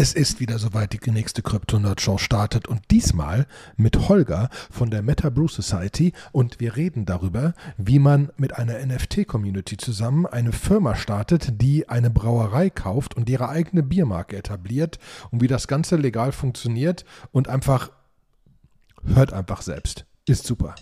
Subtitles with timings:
[0.00, 5.28] Es ist wieder soweit, die nächste Krypto-Nerd-Show startet und diesmal mit Holger von der Meta
[5.28, 11.60] Brew Society und wir reden darüber, wie man mit einer NFT-Community zusammen eine Firma startet,
[11.60, 15.00] die eine Brauerei kauft und ihre eigene Biermarke etabliert
[15.32, 17.90] und wie das Ganze legal funktioniert und einfach
[19.02, 20.06] hört einfach selbst.
[20.26, 20.76] Ist super.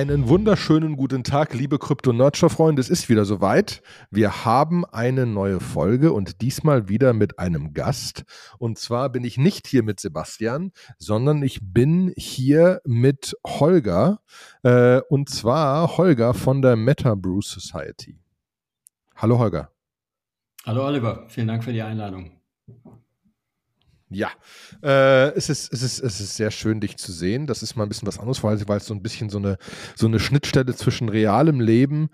[0.00, 2.80] Einen wunderschönen guten Tag, liebe Krypto-Nurture-Freunde.
[2.80, 3.82] Es ist wieder soweit.
[4.10, 8.24] Wir haben eine neue Folge und diesmal wieder mit einem Gast.
[8.56, 14.22] Und zwar bin ich nicht hier mit Sebastian, sondern ich bin hier mit Holger.
[14.62, 18.18] Äh, und zwar Holger von der Meta Brew Society.
[19.16, 19.70] Hallo Holger.
[20.64, 22.40] Hallo Oliver, vielen Dank für die Einladung.
[24.12, 24.30] Ja,
[24.82, 27.46] äh, es, ist, es, ist, es ist sehr schön, dich zu sehen.
[27.46, 29.56] Das ist mal ein bisschen was anderes, weil, weil es so ein bisschen so eine,
[29.94, 32.10] so eine Schnittstelle zwischen realem Leben,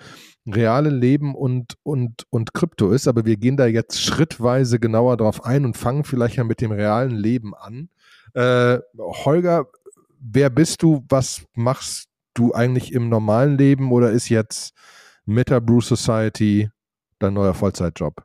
[0.47, 3.09] realen Leben und, und, und Krypto ist.
[3.09, 6.71] Aber wir gehen da jetzt schrittweise genauer drauf ein und fangen vielleicht ja mit dem
[6.71, 7.89] realen Leben an.
[8.35, 9.67] Äh, Holger,
[10.21, 11.03] wer bist du?
[11.09, 14.75] Was machst du eigentlich im normalen Leben oder ist jetzt
[15.25, 16.69] Meta Brew Society
[17.19, 18.23] dein neuer Vollzeitjob?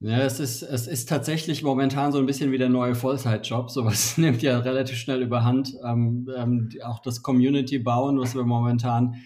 [0.00, 3.70] Ja, es ist, es ist tatsächlich momentan so ein bisschen wie der neue Vollzeitjob.
[3.70, 5.74] Sowas nimmt ja relativ schnell überhand.
[5.84, 9.16] Ähm, ähm, auch das Community bauen, was wir momentan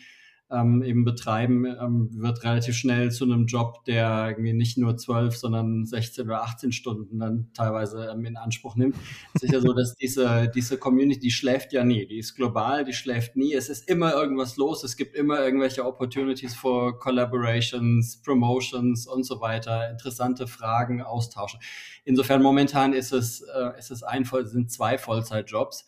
[0.53, 5.37] ähm, eben betreiben, ähm, wird relativ schnell zu einem Job, der irgendwie nicht nur zwölf,
[5.37, 8.97] sondern 16 oder 18 Stunden dann teilweise ähm, in Anspruch nimmt.
[9.35, 12.07] Es ist ja so, dass diese, diese Community, die schläft ja nie.
[12.07, 13.55] Die ist global, die schläft nie.
[13.55, 14.85] Es ist immer irgendwas los.
[14.85, 19.91] Es gibt immer irgendwelche Opportunities for Collaborations, Promotions und so weiter.
[19.91, 21.61] Interessante Fragen, austauschen.
[22.05, 25.87] Insofern momentan ist es, äh, ist es ein, sind zwei Vollzeitjobs.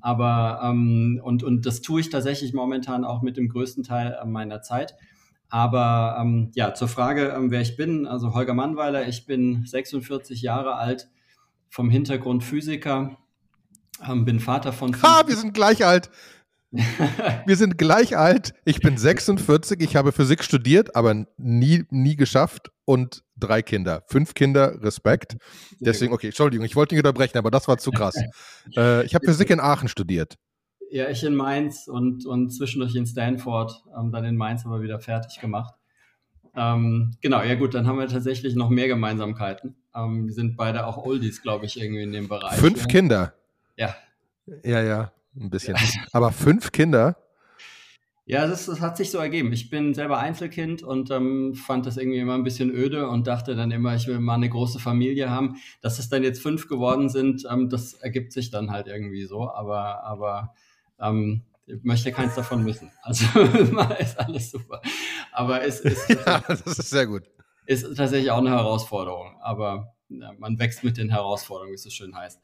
[0.00, 4.26] Aber ähm, und, und das tue ich tatsächlich momentan auch mit dem größten Teil äh,
[4.26, 4.94] meiner Zeit.
[5.48, 10.42] Aber ähm, ja, zur Frage, ähm, wer ich bin, also Holger Mannweiler, ich bin 46
[10.42, 11.08] Jahre alt,
[11.68, 13.16] vom Hintergrund Physiker,
[14.06, 14.94] ähm, bin Vater von.
[15.02, 16.10] Ha, wir sind gleich alt.
[17.46, 18.52] wir sind gleich alt.
[18.64, 24.02] Ich bin 46, ich habe Physik studiert, aber nie, nie geschafft und drei Kinder.
[24.08, 25.36] Fünf Kinder, Respekt.
[25.80, 28.16] Deswegen, okay, Entschuldigung, ich wollte nicht unterbrechen, aber das war zu krass.
[28.76, 30.36] äh, ich habe Physik in Aachen studiert.
[30.90, 34.98] Ja, ich in Mainz und, und zwischendurch in Stanford, ähm, dann in Mainz aber wieder
[34.98, 35.74] fertig gemacht.
[36.56, 39.76] Ähm, genau, ja gut, dann haben wir tatsächlich noch mehr Gemeinsamkeiten.
[39.94, 42.58] Ähm, wir sind beide auch Oldies, glaube ich, irgendwie in dem Bereich.
[42.58, 42.86] Fünf ja.
[42.86, 43.34] Kinder?
[43.76, 43.96] Ja.
[44.62, 45.76] Ja, ja ein bisschen.
[45.76, 45.82] Ja.
[46.12, 47.16] Aber fünf Kinder?
[48.26, 49.52] Ja, das, das, hat sich so ergeben.
[49.52, 53.54] Ich bin selber Einzelkind und ähm, fand das irgendwie immer ein bisschen öde und dachte
[53.54, 55.56] dann immer, ich will mal eine große Familie haben.
[55.82, 59.50] Dass es dann jetzt fünf geworden sind, ähm, das ergibt sich dann halt irgendwie so.
[59.50, 60.54] Aber, aber
[60.98, 62.90] ähm, ich möchte keins davon missen.
[63.02, 63.26] Also
[63.98, 64.80] ist alles super.
[65.32, 67.24] Aber es ist, ja, das ist sehr gut.
[67.66, 69.36] Ist tatsächlich auch eine Herausforderung.
[69.42, 72.40] Aber ja, man wächst mit den Herausforderungen, wie es so schön heißt.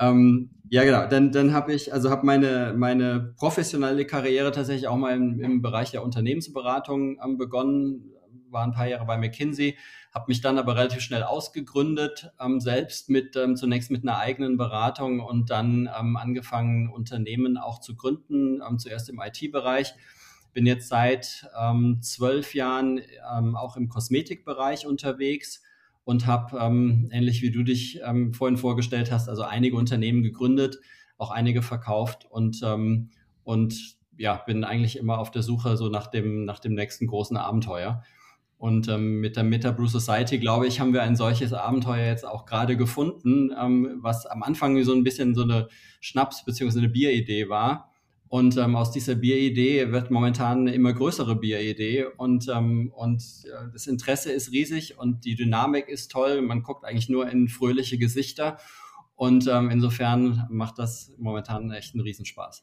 [0.00, 1.06] Ähm, ja, genau.
[1.06, 5.62] Dann, dann habe ich, also habe meine, meine professionelle Karriere tatsächlich auch mal im, im
[5.62, 8.12] Bereich der Unternehmensberatung ähm, begonnen,
[8.48, 9.76] war ein paar Jahre bei McKinsey,
[10.12, 14.56] habe mich dann aber relativ schnell ausgegründet, ähm, selbst mit ähm, zunächst mit einer eigenen
[14.56, 19.94] Beratung und dann ähm, angefangen, Unternehmen auch zu gründen, ähm, zuerst im IT-Bereich.
[20.52, 23.00] Bin jetzt seit ähm, zwölf Jahren
[23.36, 25.62] ähm, auch im Kosmetikbereich unterwegs
[26.10, 30.80] und habe, ähm, ähnlich wie du dich ähm, vorhin vorgestellt hast, also einige Unternehmen gegründet,
[31.18, 33.10] auch einige verkauft und, ähm,
[33.44, 37.36] und ja, bin eigentlich immer auf der Suche so nach dem, nach dem nächsten großen
[37.36, 38.02] Abenteuer.
[38.58, 42.26] Und ähm, mit der Meta Brew Society, glaube ich, haben wir ein solches Abenteuer jetzt
[42.26, 45.68] auch gerade gefunden, ähm, was am Anfang so ein bisschen so eine
[46.00, 46.76] Schnaps- bzw.
[46.76, 47.89] eine Bieridee war
[48.30, 53.72] und ähm, aus dieser Bieridee wird momentan eine immer größere Bieridee und, ähm, und äh,
[53.72, 56.40] das Interesse ist riesig und die Dynamik ist toll.
[56.40, 58.58] Man guckt eigentlich nur in fröhliche Gesichter
[59.16, 62.62] und ähm, insofern macht das momentan echt einen Riesenspaß.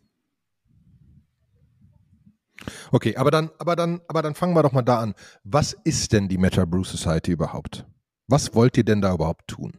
[2.93, 5.15] Okay, aber dann, aber dann, aber dann fangen wir doch mal da an.
[5.43, 7.85] Was ist denn die Meta Brew Society überhaupt?
[8.27, 9.73] Was wollt ihr denn da überhaupt tun?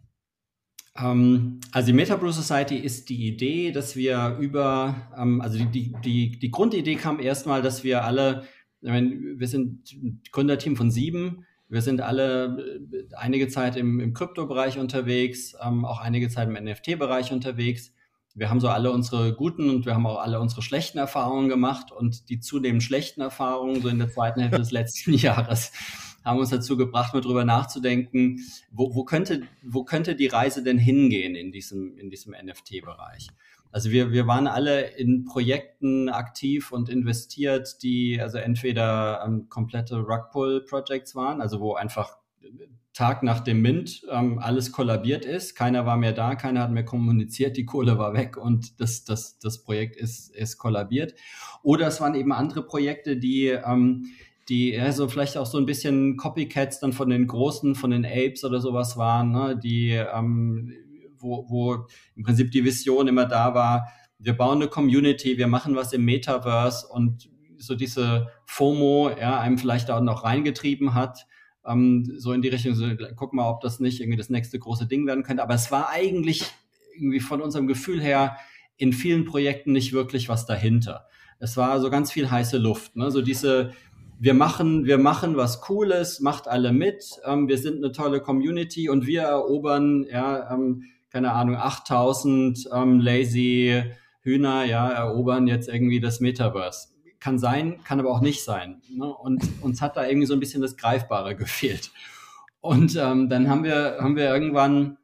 [1.02, 5.92] Ähm, also die Meta Brew Society ist die Idee, dass wir über, ähm, also die,
[6.04, 8.44] die, die Grundidee kam erstmal, dass wir alle,
[8.80, 14.00] ich meine, wir sind ein Gründerteam von sieben, wir sind alle äh, einige Zeit im,
[14.00, 17.92] im Kryptobereich unterwegs, ähm, auch einige Zeit im NFT-Bereich unterwegs.
[18.34, 21.90] Wir haben so alle unsere guten und wir haben auch alle unsere schlechten Erfahrungen gemacht
[21.90, 25.72] und die zunehmend schlechten Erfahrungen so in der zweiten Hälfte des letzten Jahres
[26.28, 28.40] haben uns dazu gebracht, mal drüber nachzudenken,
[28.70, 33.28] wo, wo, könnte, wo könnte die Reise denn hingehen in diesem, in diesem NFT-Bereich?
[33.70, 39.96] Also wir, wir waren alle in Projekten aktiv und investiert, die also entweder ähm, komplette
[39.96, 42.19] Rugpull-Projects waren, also wo einfach
[42.98, 46.84] Tag nach dem Mint ähm, alles kollabiert ist, keiner war mehr da, keiner hat mehr
[46.84, 51.14] kommuniziert, die Kohle war weg und das, das, das Projekt ist, ist kollabiert.
[51.62, 54.06] Oder es waren eben andere Projekte, die ähm,
[54.48, 58.06] die ja, so vielleicht auch so ein bisschen Copycats dann von den Großen, von den
[58.06, 59.58] Apes oder sowas waren, ne?
[59.62, 60.72] die, ähm,
[61.18, 61.86] wo, wo
[62.16, 66.04] im Prinzip die Vision immer da war, wir bauen eine Community, wir machen was im
[66.04, 71.26] Metaverse und so diese FOMO, ja, einem vielleicht auch noch reingetrieben hat,
[71.66, 72.86] ähm, so in die Richtung, so,
[73.16, 75.42] guck mal, ob das nicht irgendwie das nächste große Ding werden könnte.
[75.42, 76.44] Aber es war eigentlich
[76.94, 78.36] irgendwie von unserem Gefühl her
[78.76, 81.06] in vielen Projekten nicht wirklich was dahinter.
[81.40, 83.10] Es war so ganz viel heiße Luft, ne?
[83.10, 83.72] so diese,
[84.20, 88.88] wir machen, wir machen was Cooles, macht alle mit, ähm, wir sind eine tolle Community
[88.88, 93.82] und wir erobern, ja, ähm, keine Ahnung, 8000 ähm, lazy
[94.22, 96.88] Hühner, ja, erobern jetzt irgendwie das Metaverse.
[97.20, 98.82] Kann sein, kann aber auch nicht sein.
[98.90, 99.06] Ne?
[99.06, 101.90] Und uns hat da irgendwie so ein bisschen das Greifbare gefehlt.
[102.60, 104.98] Und ähm, dann haben wir, haben wir irgendwann,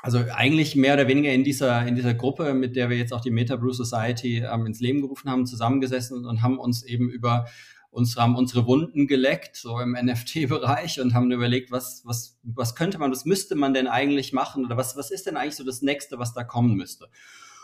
[0.00, 3.22] also eigentlich mehr oder weniger in dieser, in dieser Gruppe, mit der wir jetzt auch
[3.22, 7.46] die Meta Brew Society ähm, ins Leben gerufen haben, zusammengesessen und haben uns eben über
[7.94, 12.98] uns haben unsere Wunden geleckt, so im NFT-Bereich und haben überlegt, was, was, was könnte
[12.98, 15.80] man, was müsste man denn eigentlich machen oder was, was ist denn eigentlich so das
[15.80, 17.08] Nächste, was da kommen müsste?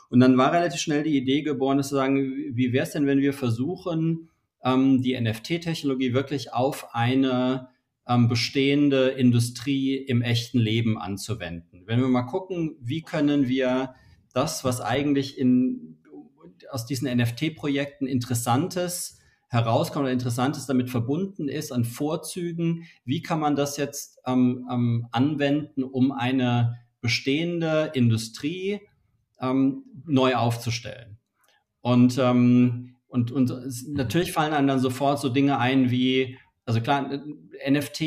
[0.09, 3.19] Und dann war relativ schnell die Idee geboren, zu sagen, wie wäre es denn, wenn
[3.19, 4.31] wir versuchen,
[4.63, 7.69] ähm, die NFT-Technologie wirklich auf eine
[8.07, 11.83] ähm, bestehende Industrie im echten Leben anzuwenden?
[11.87, 13.95] Wenn wir mal gucken, wie können wir
[14.33, 15.99] das, was eigentlich in,
[16.71, 19.20] aus diesen NFT-Projekten interessantes
[19.51, 22.85] herauskommt oder Interessantes damit verbunden ist an Vorzügen.
[23.05, 28.81] Wie kann man das jetzt ähm, ähm, anwenden, um eine bestehende Industrie
[29.41, 31.19] ähm, neu aufzustellen?
[31.81, 33.53] Und, ähm, und, und
[33.89, 37.11] natürlich fallen einem dann sofort so Dinge ein wie, also klar,
[37.69, 38.03] NFT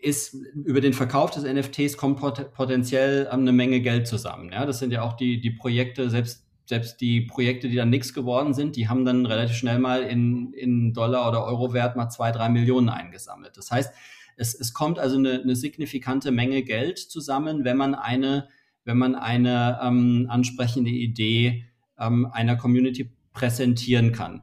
[0.00, 4.50] ist über den Verkauf des NFTs kommt pot potenziell eine Menge Geld zusammen.
[4.52, 8.14] Ja, das sind ja auch die, die Projekte, selbst selbst die Projekte, die dann nichts
[8.14, 12.08] geworden sind, die haben dann relativ schnell mal in, in Dollar oder Euro Wert mal
[12.08, 13.58] zwei, drei Millionen eingesammelt.
[13.58, 13.92] Das heißt,
[14.38, 18.48] es, es kommt also eine, eine signifikante Menge Geld zusammen, wenn man eine,
[18.86, 21.66] wenn man eine ähm, ansprechende Idee
[21.98, 24.40] ähm, einer Community präsentieren kann.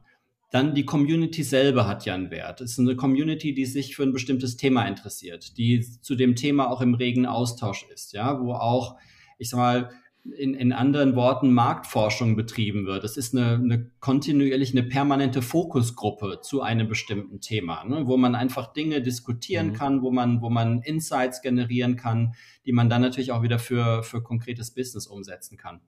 [0.52, 2.60] Dann die Community selber hat ja einen Wert.
[2.60, 6.70] Es ist eine Community, die sich für ein bestimmtes Thema interessiert, die zu dem Thema
[6.70, 8.98] auch im regen Austausch ist, ja, wo auch,
[9.36, 9.90] ich sag mal,
[10.24, 13.04] in, in anderen Worten Marktforschung betrieben wird.
[13.04, 18.34] Es ist eine, eine kontinuierlich eine permanente Fokusgruppe zu einem bestimmten Thema, ne, wo man
[18.34, 19.72] einfach Dinge diskutieren mhm.
[19.72, 22.34] kann, wo man, wo man Insights generieren kann,
[22.66, 25.80] die man dann natürlich auch wieder für, für konkretes Business umsetzen kann.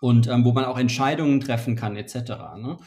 [0.00, 2.14] Und ähm, wo man auch Entscheidungen treffen kann, etc.
[2.58, 2.78] Ne?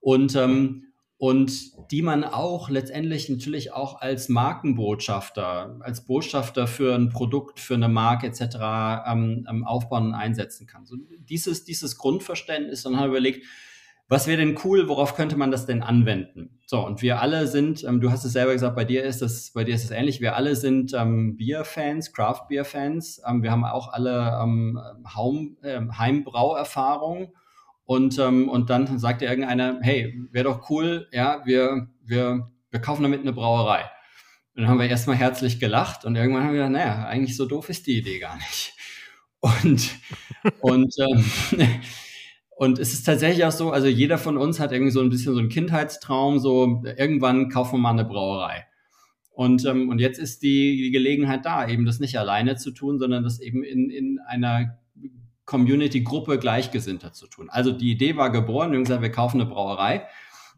[0.00, 0.89] Und ähm,
[1.20, 7.74] und die man auch letztendlich natürlich auch als Markenbotschafter, als Botschafter für ein Produkt, für
[7.74, 8.40] eine Marke etc.
[9.06, 10.86] Ähm, ähm, aufbauen und einsetzen kann.
[10.86, 13.44] So dieses, dieses Grundverständnis, dann haben wir überlegt,
[14.08, 16.58] was wäre denn cool, worauf könnte man das denn anwenden?
[16.64, 19.52] So, und wir alle sind, ähm, du hast es selber gesagt, bei dir ist es,
[19.52, 23.92] bei dir ist es ähnlich, wir alle sind ähm, Bierfans, Craft-Beer-Fans, ähm, wir haben auch
[23.92, 24.80] alle ähm,
[25.14, 27.34] Haum, äh, Heimbrauerfahrung
[27.90, 33.02] und, ähm, und dann sagte irgendeiner, hey, wäre doch cool, ja, wir, wir, wir kaufen
[33.02, 33.80] damit eine Brauerei.
[34.54, 37.46] Und dann haben wir erstmal herzlich gelacht und irgendwann haben wir gedacht, naja, eigentlich so
[37.46, 38.74] doof ist die Idee gar nicht.
[39.40, 39.90] Und,
[40.60, 41.24] und, ähm,
[42.56, 45.32] und es ist tatsächlich auch so, also jeder von uns hat irgendwie so ein bisschen
[45.32, 48.66] so einen Kindheitstraum, so irgendwann kaufen wir mal eine Brauerei.
[49.30, 52.98] Und, ähm, und jetzt ist die, die Gelegenheit da, eben das nicht alleine zu tun,
[52.98, 54.78] sondern das eben in, in einer
[55.50, 57.50] Community-Gruppe Gleichgesinnter zu tun.
[57.50, 60.06] Also die Idee war geboren, wir gesagt, wir kaufen eine Brauerei.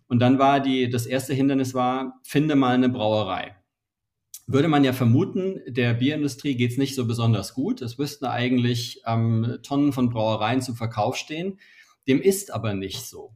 [0.06, 3.56] Und dann war die, das erste Hindernis war, finde mal eine Brauerei.
[4.46, 7.80] Würde man ja vermuten, der Bierindustrie geht es nicht so besonders gut.
[7.80, 11.58] Es müssten eigentlich ähm, Tonnen von Brauereien zum Verkauf stehen.
[12.06, 13.32] Dem ist aber nicht so.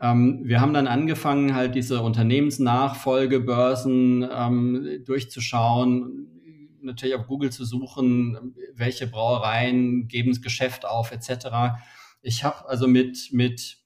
[0.00, 6.39] Ähm, wir haben dann angefangen, halt diese Unternehmensnachfolgebörsen ähm, durchzuschauen,
[6.82, 11.80] natürlich auf Google zu suchen, welche Brauereien geben das Geschäft auf, etc.
[12.22, 13.80] Ich habe also mit, mit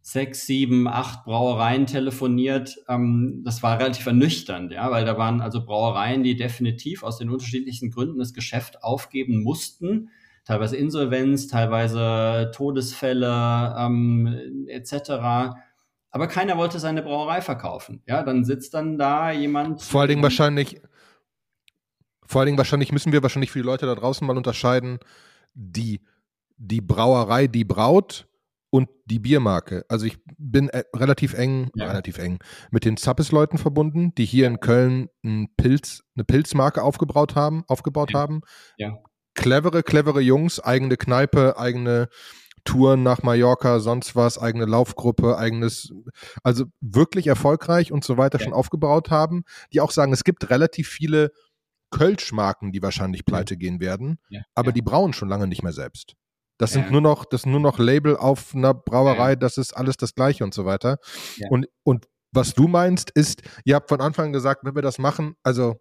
[0.00, 2.78] sechs, sieben, acht Brauereien telefoniert.
[2.88, 7.28] Ähm, das war relativ ernüchternd, ja, weil da waren also Brauereien, die definitiv aus den
[7.28, 10.10] unterschiedlichsten Gründen das Geschäft aufgeben mussten.
[10.44, 15.58] Teilweise Insolvenz, teilweise Todesfälle ähm, etc.
[16.10, 18.02] Aber keiner wollte seine Brauerei verkaufen.
[18.06, 19.82] Ja, dann sitzt dann da jemand.
[19.82, 20.80] Vor allen Dingen wahrscheinlich,
[22.28, 24.98] vor allen Dingen wahrscheinlich müssen wir wahrscheinlich für die Leute da draußen mal unterscheiden,
[25.54, 26.02] die,
[26.58, 28.28] die Brauerei, die braut
[28.70, 29.84] und die Biermarke.
[29.88, 31.86] Also ich bin äh, relativ eng, ja.
[31.86, 32.38] relativ eng
[32.70, 38.12] mit den Zappes-Leuten verbunden, die hier in Köln einen Pilz, eine Pilzmarke aufgebaut haben, aufgebaut
[38.12, 38.20] ja.
[38.20, 38.42] haben.
[38.76, 38.98] Ja.
[39.34, 42.08] Clevere, clevere Jungs, eigene Kneipe, eigene
[42.64, 45.90] Touren nach Mallorca, sonst was, eigene Laufgruppe, eigenes,
[46.42, 50.88] also wirklich erfolgreich und so weiter schon aufgebaut haben, die auch sagen, es gibt relativ
[50.88, 51.32] viele
[51.90, 54.18] Kölschmarken, die wahrscheinlich pleite gehen werden,
[54.54, 56.14] aber die brauen schon lange nicht mehr selbst.
[56.58, 56.80] Das ja.
[56.80, 59.36] sind nur noch, das sind nur noch Label auf einer Brauerei, ja.
[59.36, 60.98] das ist alles das Gleiche und so weiter.
[61.36, 61.48] Ja.
[61.50, 64.98] Und, und was du meinst, ist, ihr habt von Anfang an gesagt, wenn wir das
[64.98, 65.76] machen, also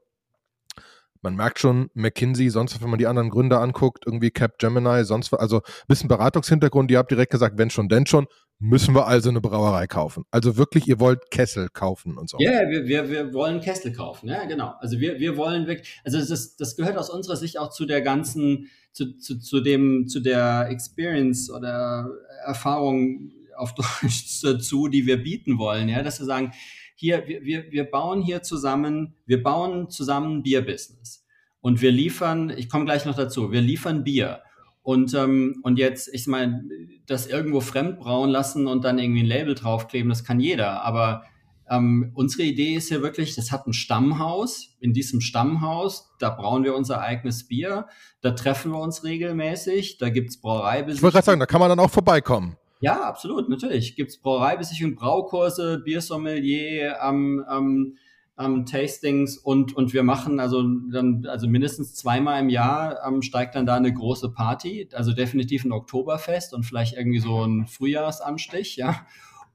[1.21, 5.31] man merkt schon, McKinsey, sonst wenn man die anderen Gründer anguckt, irgendwie Cap Gemini, sonst
[5.31, 8.27] was, also ein bisschen Beratungshintergrund, ihr habt direkt gesagt, wenn schon, denn schon,
[8.59, 10.23] müssen wir also eine Brauerei kaufen.
[10.31, 12.37] Also wirklich, ihr wollt Kessel kaufen und so.
[12.39, 14.73] Ja, yeah, wir, wir, wir wollen Kessel kaufen, ja, genau.
[14.79, 18.01] Also wir, wir wollen wirklich, also das, das gehört aus unserer Sicht auch zu der
[18.01, 22.09] ganzen, zu, zu, zu dem, zu der Experience oder
[22.45, 26.51] Erfahrung auf Deutsch dazu, die wir bieten wollen, ja, dass wir sagen,
[26.95, 31.23] hier, wir, wir, bauen hier zusammen, wir bauen zusammen Bierbusiness.
[31.61, 34.41] Und wir liefern, ich komme gleich noch dazu, wir liefern Bier.
[34.87, 36.63] Und, ähm, und jetzt, ich meine,
[37.07, 40.81] das irgendwo fremd brauen lassen und dann irgendwie ein Label draufkleben, das kann jeder.
[40.83, 41.25] Aber
[41.69, 44.77] ähm, unsere Idee ist hier wirklich, das hat ein Stammhaus.
[44.79, 47.87] In diesem Stammhaus, da brauen wir unser eigenes Bier.
[48.21, 49.97] Da treffen wir uns regelmäßig.
[49.97, 50.95] Da gibt's Brauereibesichtigungen.
[50.95, 52.55] Ich wollte gerade sagen, da kann man dann auch vorbeikommen.
[52.79, 53.97] Ja, absolut, natürlich.
[53.97, 57.97] Gibt's Brauereibesichtigungen, Braukurse, Biersommelier, ähm, ähm,
[58.39, 63.55] ähm, Tastings und, und wir machen also dann, also mindestens zweimal im Jahr ähm, steigt
[63.55, 68.75] dann da eine große Party, also definitiv ein Oktoberfest und vielleicht irgendwie so ein Frühjahrsanstich,
[68.77, 69.07] ja.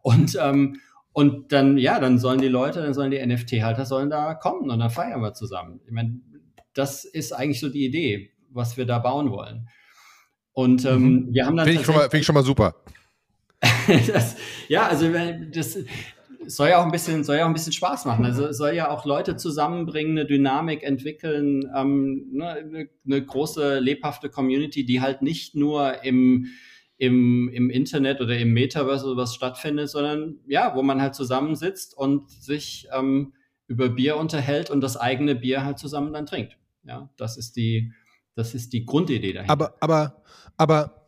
[0.02, 0.80] Und, ähm,
[1.12, 4.78] und dann, ja, dann sollen die Leute, dann sollen die NFT-Halter sollen da kommen und
[4.78, 5.80] dann feiern wir zusammen.
[5.86, 6.20] Ich meine,
[6.74, 9.68] das ist eigentlich so die Idee, was wir da bauen wollen.
[10.52, 11.34] Und ähm, mhm.
[11.34, 11.66] wir haben dann.
[11.66, 12.74] Finde ich, schon mal, find ich schon mal super.
[14.12, 14.36] das,
[14.68, 15.08] ja, also
[15.52, 15.78] das,
[16.46, 18.24] soll ja auch ein bisschen, soll ja auch ein bisschen Spaß machen.
[18.24, 24.28] Also soll ja auch Leute zusammenbringen, eine Dynamik entwickeln, ähm, ne, eine, eine große lebhafte
[24.28, 26.46] Community, die halt nicht nur im
[27.02, 31.98] im, im Internet oder im Metaverse oder was stattfindet, sondern ja, wo man halt zusammensitzt
[31.98, 33.32] und sich ähm,
[33.66, 36.56] über Bier unterhält und das eigene Bier halt zusammen dann trinkt.
[36.84, 37.92] Ja, das ist die,
[38.36, 39.52] das ist die Grundidee dahinter.
[39.52, 40.22] Aber, aber,
[40.56, 41.01] aber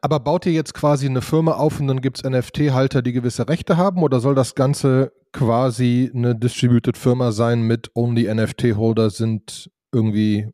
[0.00, 3.48] aber baut ihr jetzt quasi eine Firma auf und dann gibt es NFT-Halter, die gewisse
[3.48, 4.02] Rechte haben?
[4.02, 10.48] Oder soll das Ganze quasi eine Distributed Firma sein mit only NFT-Holder sind irgendwie,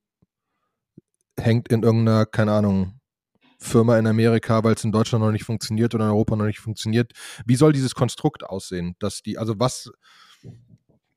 [1.39, 2.99] hängt in irgendeiner, keine Ahnung,
[3.63, 6.59] Firma in Amerika, weil es in Deutschland noch nicht funktioniert oder in Europa noch nicht
[6.59, 7.13] funktioniert.
[7.47, 8.97] Wie soll dieses Konstrukt aussehen?
[8.99, 9.91] Dass die, also was,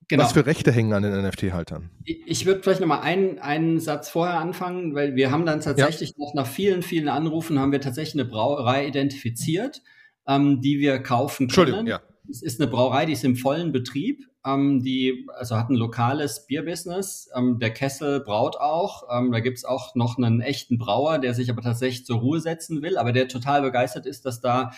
[0.08, 0.24] Genau.
[0.24, 1.90] Was für Rechte hängen an den NFT-Haltern?
[2.04, 6.16] Ich würde vielleicht nochmal einen, einen Satz vorher anfangen, weil wir haben dann tatsächlich ja.
[6.20, 9.82] noch nach vielen, vielen Anrufen haben wir tatsächlich eine Brauerei identifiziert,
[10.28, 11.50] ähm, die wir kaufen können.
[11.50, 12.02] Entschuldigung, ja.
[12.30, 16.46] Es ist eine Brauerei, die ist im vollen Betrieb, ähm, die also hat ein lokales
[16.48, 17.30] Bierbusiness.
[17.36, 19.04] Ähm, der Kessel braut auch.
[19.12, 22.82] Ähm, da gibt's auch noch einen echten Brauer, der sich aber tatsächlich zur Ruhe setzen
[22.82, 24.72] will, aber der total begeistert ist, dass da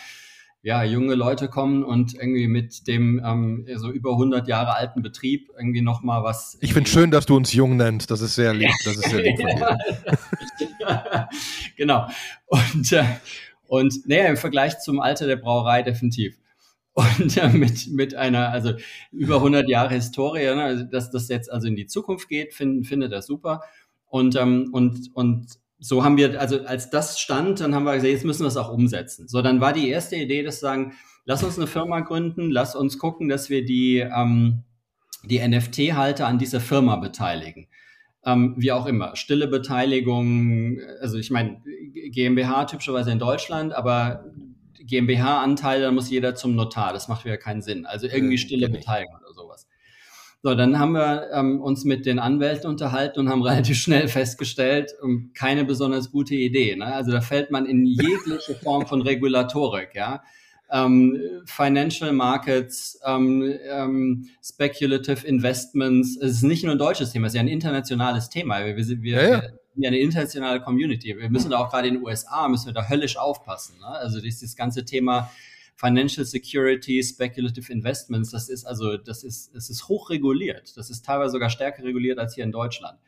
[0.62, 5.50] ja, junge Leute kommen und irgendwie mit dem ähm, so über 100 Jahre alten Betrieb
[5.56, 6.58] irgendwie noch mal was.
[6.60, 8.10] Ich finde schön, dass du uns jung nennst.
[8.10, 8.70] Das ist sehr lieb.
[8.84, 9.78] Das ist sehr lieb von dir.
[11.76, 12.08] genau.
[12.46, 13.04] Und, äh,
[13.68, 16.36] und naja, im Vergleich zum Alter der Brauerei definitiv.
[16.92, 18.72] Und äh, mit, mit einer, also
[19.12, 22.82] über 100 Jahre Historie, ne, also dass das jetzt also in die Zukunft geht, finde
[22.88, 23.60] finde das super.
[24.06, 25.46] Und, ähm, und, und
[25.80, 28.56] so haben wir, also als das stand, dann haben wir gesagt, jetzt müssen wir es
[28.56, 29.28] auch umsetzen.
[29.28, 30.94] So, dann war die erste Idee, dass sagen,
[31.24, 34.64] lass uns eine Firma gründen, lass uns gucken, dass wir die, ähm,
[35.24, 37.68] die NFT-Halter an dieser Firma beteiligen.
[38.24, 41.62] Ähm, wie auch immer, stille Beteiligung, also ich meine,
[42.10, 44.24] GmbH typischerweise in Deutschland, aber
[44.80, 47.86] GmbH-Anteile, da muss jeder zum Notar, das macht wieder keinen Sinn.
[47.86, 49.18] Also irgendwie stille Beteiligung.
[50.42, 54.92] So, dann haben wir ähm, uns mit den Anwälten unterhalten und haben relativ schnell festgestellt,
[55.02, 56.76] um, ähm, keine besonders gute Idee.
[56.76, 56.86] Ne?
[56.86, 60.22] Also da fällt man in jegliche Form von Regulatorik, ja.
[60.70, 66.16] ähm, Financial Markets, ähm, ähm, Speculative Investments.
[66.16, 68.64] Es ist nicht nur ein deutsches Thema, es ist ja ein internationales Thema.
[68.64, 69.42] Wir, wir, wir, ja, ja.
[69.42, 71.18] wir sind ja eine internationale Community.
[71.18, 73.80] Wir müssen da auch gerade in den USA, müssen wir da höllisch aufpassen.
[73.80, 73.88] Ne?
[73.88, 75.30] Also dieses ganze Thema
[75.78, 80.76] Financial Security, Speculative Investments, das ist also, das ist, es ist hoch reguliert.
[80.76, 82.98] Das ist teilweise sogar stärker reguliert als hier in Deutschland.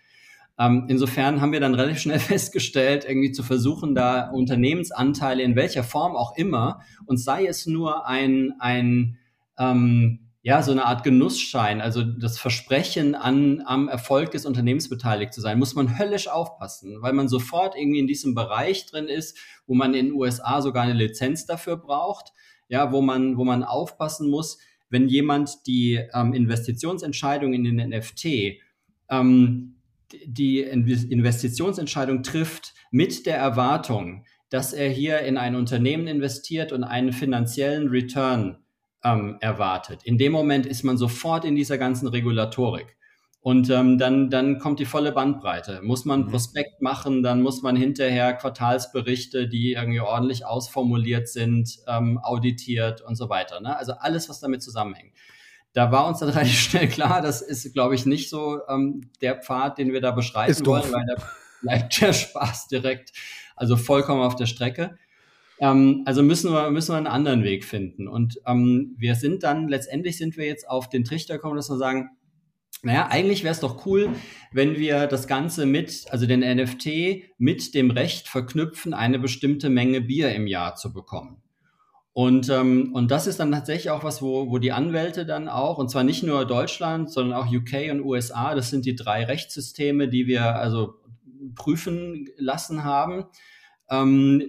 [0.56, 5.82] Ähm, insofern haben wir dann relativ schnell festgestellt, irgendwie zu versuchen, da Unternehmensanteile in welcher
[5.82, 9.18] Form auch immer, und sei es nur ein, ein
[9.58, 15.34] ähm, ja, so eine Art Genussschein, also das Versprechen an, am Erfolg des Unternehmens beteiligt
[15.34, 19.36] zu sein, muss man höllisch aufpassen, weil man sofort irgendwie in diesem Bereich drin ist,
[19.66, 22.32] wo man in den USA sogar eine Lizenz dafür braucht,
[22.70, 24.58] ja, wo man, wo man aufpassen muss,
[24.88, 28.58] wenn jemand die ähm, Investitionsentscheidung in den NFT
[29.10, 29.76] ähm,
[30.24, 37.12] die Investitionsentscheidung trifft mit der Erwartung, dass er hier in ein Unternehmen investiert und einen
[37.12, 38.58] finanziellen Return
[39.04, 40.02] ähm, erwartet.
[40.04, 42.96] In dem Moment ist man sofort in dieser ganzen Regulatorik.
[43.42, 45.80] Und ähm, dann, dann kommt die volle Bandbreite.
[45.82, 46.30] Muss man mhm.
[46.30, 53.16] Prospekt machen, dann muss man hinterher Quartalsberichte, die irgendwie ordentlich ausformuliert sind, ähm, auditiert und
[53.16, 53.60] so weiter.
[53.60, 53.76] Ne?
[53.76, 55.14] Also alles, was damit zusammenhängt
[55.72, 59.36] da war uns dann relativ schnell klar, das ist, glaube ich, nicht so ähm, der
[59.36, 61.22] Pfad, den wir da beschreiten ist wollen, weil da
[61.62, 63.12] bleibt der Spaß direkt,
[63.56, 64.98] also vollkommen auf der Strecke.
[65.58, 68.08] Ähm, also müssen wir, müssen wir einen anderen Weg finden.
[68.08, 71.76] Und ähm, wir sind dann, letztendlich sind wir jetzt auf den Trichter gekommen, dass wir
[71.76, 72.10] sagen,
[72.82, 74.10] naja, eigentlich wäre es doch cool,
[74.52, 80.00] wenn wir das Ganze mit, also den NFT mit dem Recht verknüpfen, eine bestimmte Menge
[80.00, 81.42] Bier im Jahr zu bekommen.
[82.12, 85.78] Und, ähm, und das ist dann tatsächlich auch was, wo, wo die Anwälte dann auch,
[85.78, 90.08] und zwar nicht nur Deutschland, sondern auch UK und USA, das sind die drei Rechtssysteme,
[90.08, 90.94] die wir also
[91.54, 93.26] prüfen lassen haben,
[93.90, 94.42] ähm,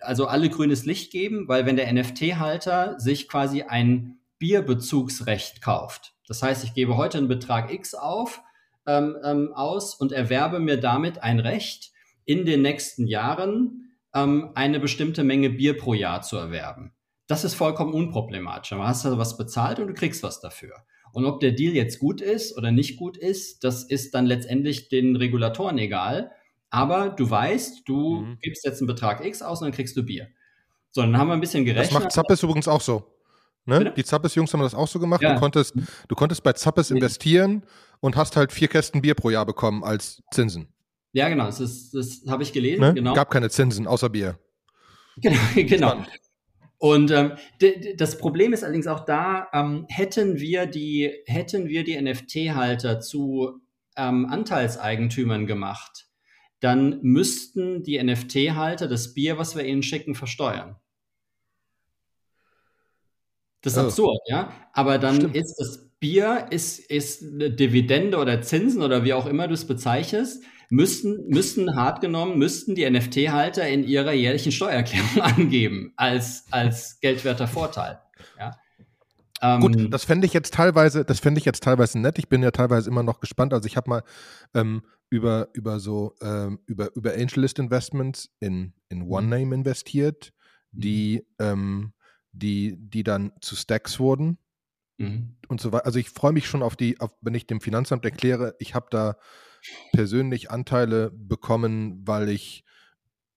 [0.00, 6.42] also alle grünes Licht geben, weil wenn der NFT-Halter sich quasi ein Bierbezugsrecht kauft, das
[6.42, 8.42] heißt, ich gebe heute einen Betrag X auf,
[8.86, 11.92] ähm, ähm, aus und erwerbe mir damit ein Recht,
[12.26, 16.92] in den nächsten Jahren ähm, eine bestimmte Menge Bier pro Jahr zu erwerben.
[17.28, 18.70] Das ist vollkommen unproblematisch.
[18.70, 20.74] Du hast also was bezahlt und du kriegst was dafür.
[21.12, 24.88] Und ob der Deal jetzt gut ist oder nicht gut ist, das ist dann letztendlich
[24.88, 26.32] den Regulatoren egal.
[26.68, 28.38] Aber du weißt, du mhm.
[28.42, 30.28] gibst jetzt einen Betrag X aus und dann kriegst du Bier.
[30.90, 31.94] So, dann haben wir ein bisschen gerechnet.
[31.94, 33.15] Das macht Zappes übrigens auch so.
[33.66, 33.92] Ne?
[33.96, 35.22] Die Zappes-Jungs haben das auch so gemacht.
[35.22, 35.34] Ja.
[35.34, 35.74] Du, konntest,
[36.08, 37.64] du konntest bei Zappes investieren
[38.00, 40.68] und hast halt vier Kästen Bier pro Jahr bekommen als Zinsen.
[41.12, 41.46] Ja, genau.
[41.46, 42.80] Das, das habe ich gelesen.
[42.80, 42.94] Ne?
[42.94, 43.14] Genau.
[43.14, 44.38] Gab keine Zinsen außer Bier.
[45.16, 46.04] Genau, genau.
[46.78, 47.32] Und ähm,
[47.96, 53.60] das Problem ist allerdings auch da, ähm, hätten wir die, hätten wir die NFT-Halter zu
[53.96, 56.06] ähm, Anteilseigentümern gemacht,
[56.60, 60.76] dann müssten die NFT-Halter das Bier, was wir ihnen schicken, versteuern.
[63.66, 63.86] Das ist oh.
[63.86, 64.52] absurd, ja.
[64.72, 65.34] Aber dann Stimmt.
[65.34, 69.66] ist das Bier ist, ist eine Dividende oder Zinsen oder wie auch immer du es
[69.66, 77.00] bezeichnest, müssten, müssten hart genommen, müssten die NFT-Halter in ihrer jährlichen Steuererklärung angeben als, als
[77.00, 77.98] geldwerter Vorteil.
[78.38, 78.56] Ja.
[79.42, 82.20] Ähm, Gut, das fände ich jetzt teilweise, das fände ich jetzt teilweise nett.
[82.20, 83.52] Ich bin ja teilweise immer noch gespannt.
[83.52, 84.02] Also ich habe mal
[84.54, 89.10] ähm, über, über so ähm, über, über AngelList Investments in, in mhm.
[89.10, 90.32] OneName investiert,
[90.70, 91.44] die, mhm.
[91.44, 91.92] ähm,
[92.38, 94.38] die, die dann zu Stacks wurden.
[94.98, 95.36] Mhm.
[95.48, 95.86] Und so weiter.
[95.86, 98.86] Also ich freue mich schon auf die, auf, wenn ich dem Finanzamt erkläre, ich habe
[98.90, 99.16] da
[99.92, 102.64] persönlich Anteile bekommen, weil ich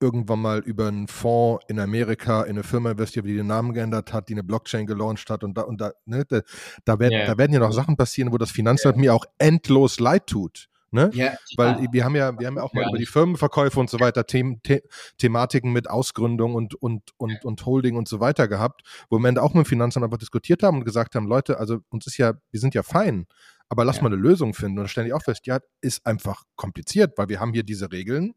[0.02, 4.14] irgendwann mal über einen Fonds in Amerika in eine Firma investiert, die den Namen geändert
[4.14, 6.42] hat, die eine Blockchain gelauncht hat und da, und da, ne, da,
[6.86, 7.28] da, werden, yeah.
[7.28, 9.02] da werden ja noch Sachen passieren, wo das Finanzamt yeah.
[9.02, 10.70] mir auch endlos leid tut.
[10.91, 11.12] Ne?
[11.13, 12.89] Ja, Weil wir haben ja, wir haben ja auch mal ja.
[12.89, 14.82] über die Firmenverkäufe und so weiter The The
[15.17, 19.25] Thematiken mit Ausgründung und, und, und, und Holding und so weiter gehabt, wo wir am
[19.25, 22.17] Ende auch mit dem Finanzamt einfach diskutiert haben und gesagt haben, Leute, also uns ist
[22.17, 23.28] ja, wir sind ja fein,
[23.67, 24.04] aber lass ja.
[24.04, 24.80] mal eine Lösung finden.
[24.80, 27.91] Und dann stelle ich auch fest, ja, ist einfach kompliziert, weil wir haben hier diese
[27.91, 28.34] Regeln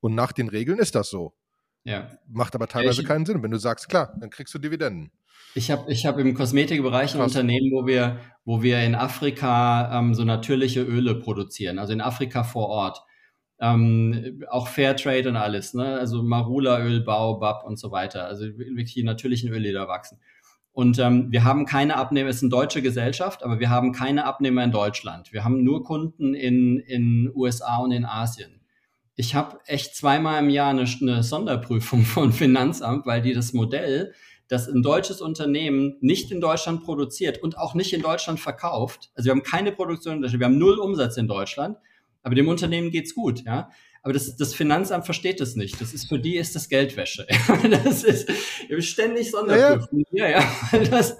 [0.00, 1.34] und nach den Regeln ist das so.
[1.84, 2.10] Ja.
[2.26, 3.42] Macht aber teilweise ich, keinen Sinn.
[3.42, 5.12] Wenn du sagst, klar, dann kriegst du Dividenden.
[5.54, 10.14] Ich habe ich hab im Kosmetikbereich ein Unternehmen, wo wir, wo wir in Afrika ähm,
[10.14, 13.02] so natürliche Öle produzieren, also in Afrika vor Ort.
[13.58, 15.98] Ähm, auch Fairtrade und alles, ne?
[15.98, 18.26] also Marula-Öl, Baobab und so weiter.
[18.26, 20.20] Also wirklich die natürlichen Öle, die da wachsen.
[20.72, 24.26] Und ähm, wir haben keine Abnehmer, es ist eine deutsche Gesellschaft, aber wir haben keine
[24.26, 25.32] Abnehmer in Deutschland.
[25.32, 28.60] Wir haben nur Kunden in, in USA und in Asien.
[29.14, 34.12] Ich habe echt zweimal im Jahr eine, eine Sonderprüfung von Finanzamt, weil die das Modell,
[34.48, 39.10] das ein deutsches Unternehmen nicht in Deutschland produziert und auch nicht in Deutschland verkauft.
[39.14, 41.78] Also wir haben keine Produktion in Deutschland, wir haben null Umsatz in Deutschland,
[42.22, 43.70] aber dem Unternehmen geht's gut, ja.
[44.02, 45.80] Aber das, das Finanzamt versteht das nicht.
[45.80, 47.26] Das ist für die ist das Geldwäsche.
[47.70, 48.30] das ist
[48.78, 50.04] ständig Sonderprüfung.
[50.12, 50.52] Ja, ja, ja.
[50.70, 51.16] Weil, das,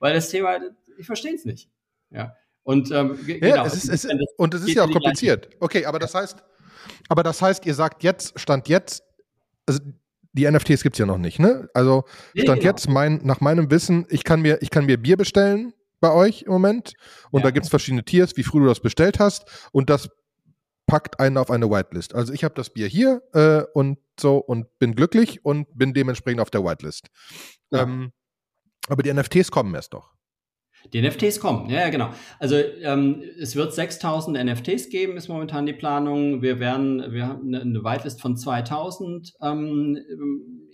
[0.00, 0.58] weil das Thema,
[0.98, 1.70] ich verstehe es nicht.
[2.10, 2.36] Ja.
[2.62, 5.48] Und ähm, ja, genau, es ist, es ist, und es ist ja auch kompliziert.
[5.60, 6.42] Okay, aber das heißt,
[7.08, 9.02] aber das heißt, ihr sagt jetzt, Stand jetzt,
[9.64, 9.80] also
[10.36, 11.68] die NFTs gibt es ja noch nicht, ne?
[11.74, 12.04] Also
[12.36, 12.70] Stand genau.
[12.70, 16.42] jetzt, mein, nach meinem Wissen, ich kann mir, ich kann mir Bier bestellen bei euch
[16.42, 16.92] im Moment
[17.30, 17.44] und ja.
[17.44, 20.10] da gibt es verschiedene Tiers, wie früh du das bestellt hast und das
[20.86, 22.14] packt einen auf eine Whitelist.
[22.14, 26.40] Also ich habe das Bier hier äh, und so und bin glücklich und bin dementsprechend
[26.40, 27.08] auf der Whitelist.
[27.70, 27.82] Ja.
[27.82, 28.12] Ähm,
[28.88, 30.12] aber die NFTs kommen erst doch.
[30.92, 32.10] Die NFTs kommen, ja, ja genau.
[32.38, 36.42] Also ähm, es wird 6000 NFTs geben, ist momentan die Planung.
[36.42, 39.98] Wir werden, wir haben eine, Whitelist von 2000 ähm,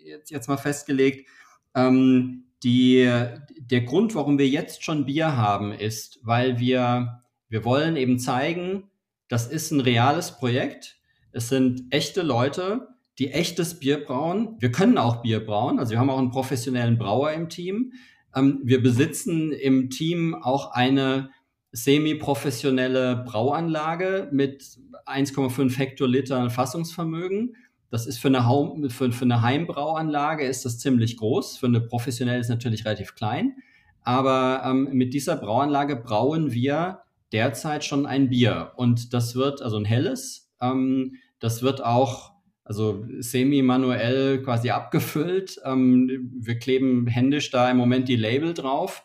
[0.05, 1.29] jetzt, jetzt mal festgelegt.
[1.75, 3.11] Ähm, die,
[3.59, 8.91] der Grund, warum wir jetzt schon Bier haben, ist, weil wir, wir wollen eben zeigen,
[9.29, 10.99] das ist ein reales Projekt.
[11.33, 14.57] Es sind echte Leute, die echtes Bier brauen.
[14.59, 15.79] Wir können auch Bier brauen.
[15.79, 17.93] Also wir haben auch einen professionellen Brauer im Team.
[18.35, 21.31] Ähm, wir besitzen im Team auch eine
[21.73, 24.63] semi-professionelle Brauanlage mit
[25.07, 27.57] 1,5 Hektoliter Fassungsvermögen.
[27.91, 31.59] Das ist für eine, Haum, für, für eine Heimbrauanlage ist das ziemlich groß.
[31.59, 33.57] Für eine professionelle ist natürlich relativ klein.
[34.03, 39.77] Aber ähm, mit dieser Brauanlage brauen wir derzeit schon ein Bier und das wird, also
[39.77, 42.32] ein helles, ähm, das wird auch
[42.73, 45.61] also semi-manuell quasi abgefüllt.
[45.63, 49.05] Ähm, wir kleben händisch da im Moment die Label drauf.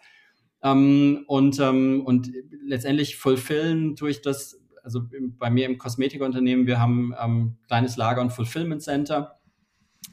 [0.63, 2.31] Ähm, und, ähm, und
[2.63, 5.01] letztendlich fulfillen durch das, also
[5.37, 9.37] bei mir im Kosmetikunternehmen, wir haben ähm, kleines Lager und Fulfillment Center,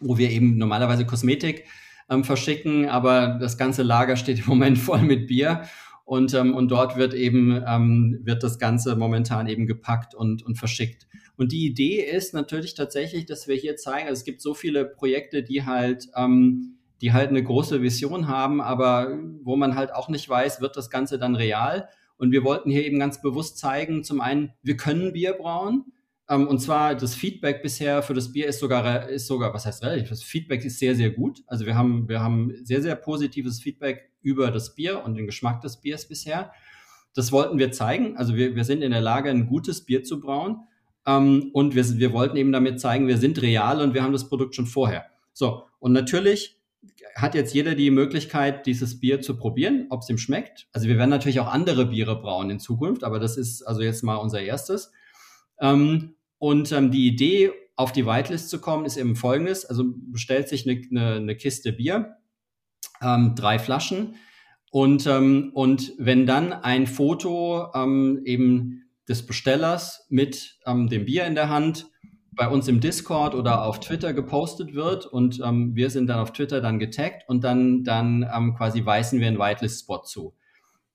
[0.01, 1.65] wo wir eben normalerweise Kosmetik
[2.11, 5.63] ähm, verschicken, aber das ganze Lager steht im Moment voll mit Bier.
[6.05, 10.59] Und, ähm, und dort wird eben, ähm, wird das Ganze momentan eben gepackt und, und
[10.59, 11.07] verschickt.
[11.37, 14.85] Und die Idee ist natürlich tatsächlich, dass wir hier zeigen, also es gibt so viele
[14.85, 20.09] Projekte, die halt, ähm, die halt eine große Vision haben, aber wo man halt auch
[20.09, 21.89] nicht weiß, wird das Ganze dann real?
[22.17, 25.87] Und wir wollten hier eben ganz bewusst zeigen, zum einen, wir können Bier brauen,
[26.29, 29.83] ähm, und zwar das Feedback bisher für das Bier ist sogar, ist sogar, was heißt
[29.83, 30.09] relativ?
[30.09, 31.43] Das Feedback ist sehr, sehr gut.
[31.47, 35.61] Also wir haben, wir haben sehr, sehr positives Feedback über das Bier und den Geschmack
[35.61, 36.53] des Biers bisher.
[37.15, 38.17] Das wollten wir zeigen.
[38.17, 40.67] Also wir, wir sind in der Lage, ein gutes Bier zu brauen.
[41.07, 44.29] Ähm, und wir, wir wollten eben damit zeigen, wir sind real und wir haben das
[44.29, 45.05] Produkt schon vorher.
[45.35, 46.59] So, und natürlich
[47.17, 50.69] hat jetzt jeder die Möglichkeit, dieses Bier zu probieren, ob es ihm schmeckt.
[50.73, 54.03] Also wir werden natürlich auch andere Biere brauen in Zukunft, aber das ist also jetzt
[54.03, 54.91] mal unser erstes.
[55.61, 59.65] Ähm, und ähm, die Idee, auf die Whitelist zu kommen, ist eben folgendes.
[59.65, 62.17] Also bestellt sich eine, eine, eine Kiste Bier,
[63.03, 64.17] ähm, drei Flaschen.
[64.71, 71.27] Und, ähm, und wenn dann ein Foto ähm, eben des Bestellers mit ähm, dem Bier
[71.27, 71.87] in der Hand
[72.33, 76.33] bei uns im Discord oder auf Twitter gepostet wird und ähm, wir sind dann auf
[76.33, 80.35] Twitter dann getaggt und dann, dann ähm, quasi weisen wir einen Whitelist-Spot zu.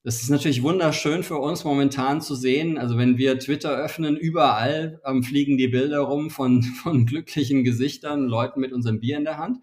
[0.09, 2.79] Das ist natürlich wunderschön für uns momentan zu sehen.
[2.79, 8.25] Also wenn wir Twitter öffnen, überall ähm, fliegen die Bilder rum von, von glücklichen Gesichtern,
[8.25, 9.59] Leuten mit unserem Bier in der Hand.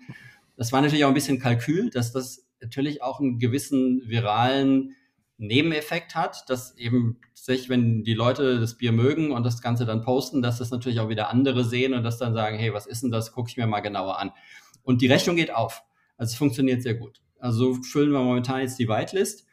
[0.57, 4.95] Das war natürlich auch ein bisschen Kalkül, dass das natürlich auch einen gewissen viralen
[5.37, 10.03] Nebeneffekt hat, dass eben sich, wenn die Leute das Bier mögen und das Ganze dann
[10.03, 13.03] posten, dass das natürlich auch wieder andere sehen und das dann sagen, hey, was ist
[13.03, 13.33] denn das?
[13.33, 14.31] Gucke ich mir mal genauer an.
[14.85, 15.83] Und die Rechnung geht auf.
[16.17, 17.21] Also es funktioniert sehr gut.
[17.41, 19.46] Also so füllen wir momentan jetzt die Whitelist.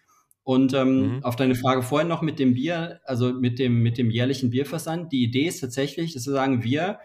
[0.44, 1.24] Und ähm, mhm.
[1.24, 5.12] auf deine Frage vorhin noch mit dem Bier, also mit dem, mit dem jährlichen Bierversand.
[5.14, 7.00] Die Idee ist tatsächlich, dass wir sagen, wir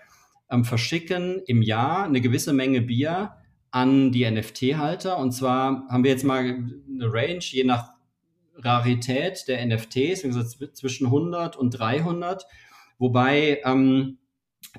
[0.51, 3.35] ähm, verschicken im Jahr eine gewisse Menge Bier
[3.70, 5.18] an die NFT-Halter.
[5.18, 7.92] Und zwar haben wir jetzt mal eine Range, je nach
[8.57, 10.22] Rarität der NFTs,
[10.74, 12.44] zwischen 100 und 300.
[12.98, 14.18] Wobei ähm,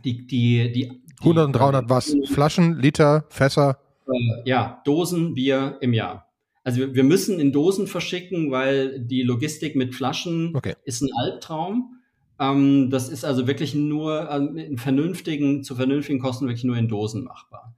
[0.03, 2.15] die, die, die, 100 und 300 was?
[2.25, 3.79] Flaschen, Liter, Fässer?
[4.07, 6.28] Äh, ja, Dosen Bier im Jahr.
[6.69, 10.75] Also wir, müssen in Dosen verschicken, weil die Logistik mit Flaschen okay.
[10.83, 11.99] ist ein Albtraum.
[12.39, 16.87] Ähm, das ist also wirklich nur ähm, in vernünftigen, zu vernünftigen Kosten wirklich nur in
[16.87, 17.75] Dosen machbar.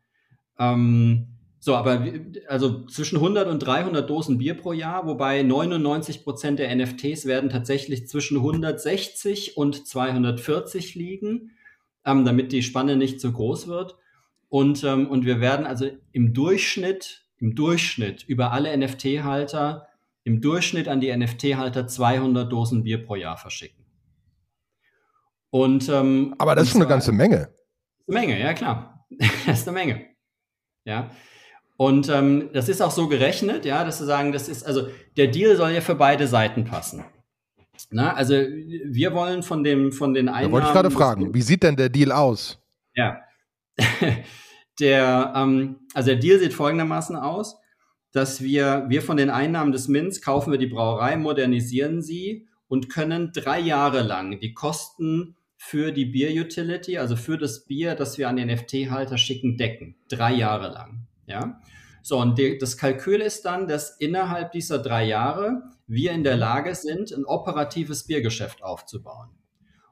[0.59, 1.27] Ähm,
[1.61, 2.05] so, aber
[2.49, 7.49] also zwischen 100 und 300 Dosen Bier pro Jahr, wobei 99 Prozent der NFTs werden
[7.49, 11.51] tatsächlich zwischen 160 und 240 liegen,
[12.05, 13.95] ähm, damit die Spanne nicht zu groß wird.
[14.49, 19.87] Und, ähm, und wir werden also im Durchschnitt im Durchschnitt über alle NFT-Halter
[20.23, 23.83] im Durchschnitt an die NFT-Halter 200 Dosen Bier pro Jahr verschicken.
[25.49, 27.49] Und, ähm, Aber das ist schon eine ganze Menge.
[28.07, 29.05] Eine Menge, ja klar.
[29.45, 30.05] das ist eine Menge.
[30.85, 31.09] Ja.
[31.75, 35.27] Und ähm, das ist auch so gerechnet, ja, dass sie sagen, das ist, also der
[35.27, 37.03] Deal soll ja für beide Seiten passen.
[37.89, 40.45] Na, also wir wollen von dem, von den Einnahmen.
[40.45, 42.59] Da wollte ich gerade fragen, wie sieht denn der Deal aus?
[42.93, 43.21] Ja.
[44.81, 47.57] der, ähm, also der Deal sieht folgendermaßen aus,
[48.11, 52.89] dass wir, wir von den Einnahmen des Mints kaufen wir die Brauerei, modernisieren sie und
[52.89, 58.27] können drei Jahre lang die Kosten für die Bier-Utility, also für das Bier, das wir
[58.27, 59.95] an den NFT-Halter schicken, decken.
[60.09, 61.07] Drei Jahre lang.
[61.27, 61.61] Ja.
[62.01, 66.35] So, und die, das Kalkül ist dann, dass innerhalb dieser drei Jahre wir in der
[66.35, 69.29] Lage sind, ein operatives Biergeschäft aufzubauen.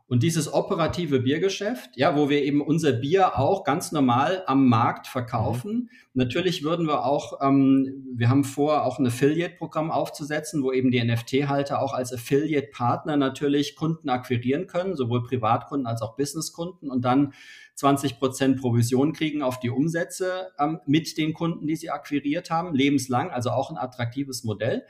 [0.10, 5.06] Und dieses operative Biergeschäft, ja, wo wir eben unser Bier auch ganz normal am Markt
[5.06, 5.91] verkaufen.
[6.15, 11.04] Natürlich würden wir auch, ähm, wir haben vor, auch ein Affiliate-Programm aufzusetzen, wo eben die
[11.04, 17.34] NFT-Halter auch als Affiliate-Partner natürlich Kunden akquirieren können, sowohl Privatkunden als auch Businesskunden und dann
[17.76, 22.74] 20 Prozent Provision kriegen auf die Umsätze ähm, mit den Kunden, die sie akquiriert haben,
[22.74, 24.88] lebenslang, also auch ein attraktives Modell.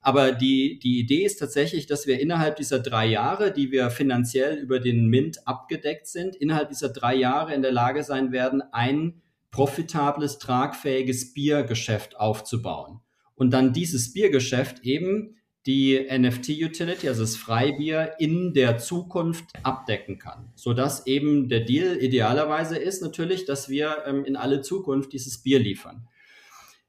[0.00, 4.56] Aber die, die Idee ist tatsächlich, dass wir innerhalb dieser drei Jahre, die wir finanziell
[4.56, 9.20] über den Mint abgedeckt sind, innerhalb dieser drei Jahre in der Lage sein werden, ein
[9.50, 13.00] profitables, tragfähiges Biergeschäft aufzubauen.
[13.34, 20.52] Und dann dieses Biergeschäft eben die NFT-Utility, also das Freibier, in der Zukunft abdecken kann.
[20.54, 25.58] Sodass eben der Deal idealerweise ist natürlich, dass wir ähm, in alle Zukunft dieses Bier
[25.58, 26.06] liefern.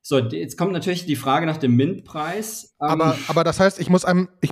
[0.07, 2.77] So, jetzt kommt natürlich die Frage nach dem Mintpreis.
[2.81, 4.51] Ähm, aber, aber das heißt, ich muss einem, ich,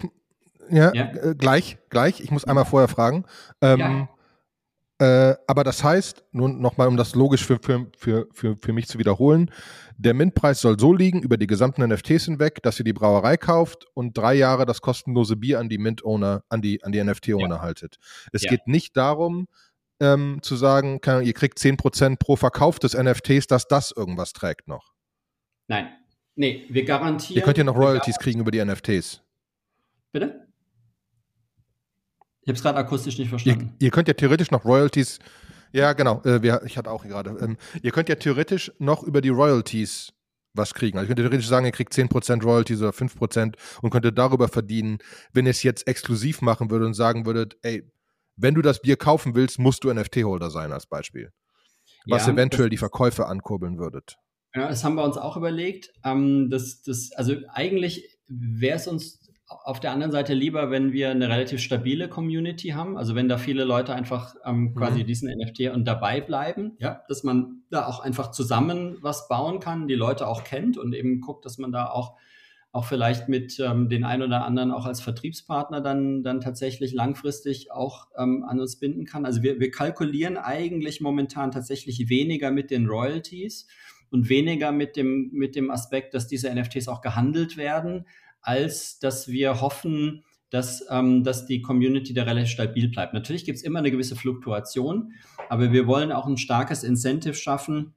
[0.70, 1.06] ja, ja.
[1.13, 3.24] Äh, gleich, gleich, ich muss einmal vorher fragen.
[3.62, 5.30] Ähm, ja.
[5.30, 8.88] Äh, aber das heißt, nun nochmal, um das logisch für, für, für, für, für mich
[8.88, 9.50] zu wiederholen,
[9.98, 13.88] der Mintpreis soll so liegen über die gesamten NFTs hinweg, dass ihr die Brauerei kauft
[13.94, 17.96] und drei Jahre das kostenlose Bier an die Mint-Owner, an die, an die NFT-Owner haltet.
[18.34, 19.48] Es geht nicht darum,
[20.02, 24.68] ähm, zu sagen, kann, ihr kriegt 10% pro Verkauf des NFTs, dass das irgendwas trägt
[24.68, 24.95] noch.
[25.67, 25.89] Nein.
[26.36, 27.38] Nee, wir garantieren.
[27.38, 29.21] Ihr könnt ja noch Royalties kriegen über die NFTs.
[30.12, 30.47] Bitte?
[32.41, 33.73] Ich habe es gerade akustisch nicht verstanden.
[33.80, 35.19] Ihr, ihr, könnt ja theoretisch noch Royalties.
[35.71, 36.21] Ja, genau.
[36.23, 37.32] Äh, wir, ich hatte auch gerade.
[37.41, 40.13] Ähm, ihr könnt ja theoretisch noch über die Royalties
[40.54, 40.97] was kriegen.
[40.97, 44.99] Also ich könnte theoretisch sagen, ihr kriegt 10% Royalties oder 5% und könntet darüber verdienen,
[45.34, 47.84] wenn ihr es jetzt exklusiv machen würdet und sagen würdet, ey,
[48.38, 51.32] wenn du das Bier kaufen willst, musst du NFT-Holder sein als Beispiel.
[52.06, 54.17] Was ja, eventuell die Verkäufe ankurbeln würdet.
[54.56, 55.91] Ja, das haben wir uns auch überlegt.
[56.04, 61.12] Ähm, das, das, also eigentlich wäre es uns auf der anderen Seite lieber, wenn wir
[61.12, 65.08] eine relativ stabile Community haben, also wenn da viele Leute einfach ähm, quasi mhm.
[65.08, 69.88] diesen NFT und dabei bleiben, ja, dass man da auch einfach zusammen was bauen kann,
[69.88, 72.18] die Leute auch kennt und eben guckt, dass man da auch
[72.76, 77.72] auch vielleicht mit ähm, den ein oder anderen auch als Vertriebspartner dann, dann tatsächlich langfristig
[77.72, 79.26] auch ähm, an uns binden kann.
[79.26, 83.68] Also wir, wir kalkulieren eigentlich momentan tatsächlich weniger mit den Royalties,
[84.12, 88.06] und weniger mit dem, mit dem Aspekt, dass diese NFTs auch gehandelt werden,
[88.41, 93.13] als dass wir hoffen, dass, ähm, dass die Community da relativ stabil bleibt.
[93.13, 95.13] Natürlich gibt es immer eine gewisse Fluktuation,
[95.50, 97.94] aber wir wollen auch ein starkes Incentive schaffen,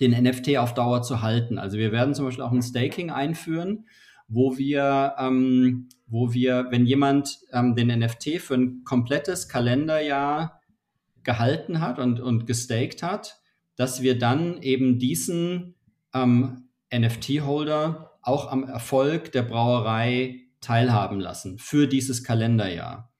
[0.00, 1.58] den NFT auf Dauer zu halten.
[1.58, 3.86] Also wir werden zum Beispiel auch ein Staking einführen,
[4.28, 10.60] wo wir, ähm, wo wir, wenn jemand ähm, den NFT für ein komplettes Kalenderjahr
[11.22, 13.41] gehalten hat und, und gestaked hat,
[13.82, 15.74] dass wir dann eben diesen
[16.14, 23.12] ähm, NFT-Holder auch am Erfolg der Brauerei teilhaben lassen für dieses Kalenderjahr.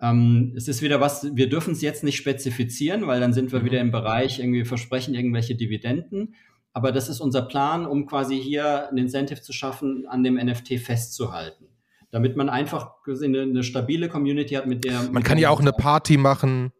[0.00, 3.60] Ähm, es ist wieder was, wir dürfen es jetzt nicht spezifizieren, weil dann sind wir
[3.60, 3.64] mhm.
[3.66, 6.34] wieder im Bereich, irgendwie versprechen irgendwelche Dividenden.
[6.72, 10.78] Aber das ist unser Plan, um quasi hier ein Incentive zu schaffen, an dem NFT
[10.78, 11.66] festzuhalten.
[12.10, 15.02] Damit man einfach eine, eine stabile Community hat, mit der.
[15.12, 16.72] Man kann ja auch eine Party machen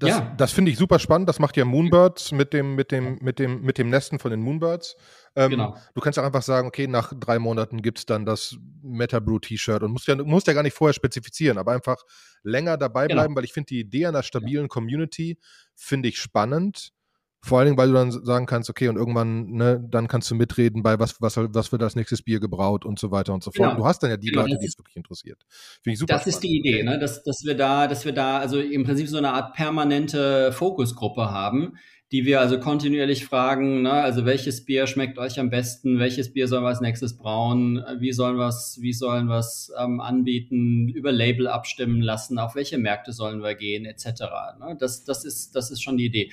[0.00, 0.34] das, ja.
[0.36, 1.28] das finde ich super spannend.
[1.28, 4.40] Das macht ja Moonbirds mit dem, mit dem, mit dem, mit dem Nesten von den
[4.40, 4.96] Moonbirds.
[5.36, 5.76] Ähm, genau.
[5.94, 9.92] Du kannst auch einfach sagen, okay, nach drei Monaten gibt es dann das Metabrew-T-Shirt und
[9.92, 12.02] musst ja, musst ja gar nicht vorher spezifizieren, aber einfach
[12.42, 13.20] länger dabei genau.
[13.20, 15.38] bleiben, weil ich finde die Idee einer stabilen Community
[15.76, 16.92] finde ich spannend.
[17.42, 20.34] Vor allen Dingen, weil du dann sagen kannst, okay, und irgendwann, ne, dann kannst du
[20.34, 23.50] mitreden bei was, was, was wird als nächstes Bier gebraut und so weiter und so
[23.50, 23.70] fort.
[23.70, 23.80] Genau.
[23.80, 25.38] Du hast dann ja die genau, Leute, die es wirklich interessiert.
[25.82, 26.12] Finde ich super.
[26.12, 26.34] Das spannend.
[26.34, 26.98] ist die Idee, ne?
[26.98, 31.30] dass, dass wir da, dass wir da also im Prinzip so eine Art permanente Fokusgruppe
[31.30, 31.78] haben,
[32.12, 33.92] die wir also kontinuierlich fragen, ne?
[33.92, 38.12] also welches Bier schmeckt euch am besten, welches Bier sollen wir als nächstes brauen, wie
[38.12, 38.50] sollen wir
[38.80, 43.54] wie sollen wir es ähm, anbieten, über Label abstimmen lassen, auf welche Märkte sollen wir
[43.54, 44.22] gehen, etc.
[44.58, 44.76] Ne?
[44.78, 46.30] Das, das, ist, das ist schon die Idee.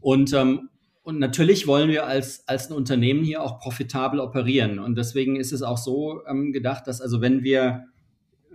[0.00, 0.70] Und, ähm,
[1.02, 4.78] und natürlich wollen wir als, als ein Unternehmen hier auch profitabel operieren.
[4.78, 7.84] Und deswegen ist es auch so ähm, gedacht, dass also wenn wir,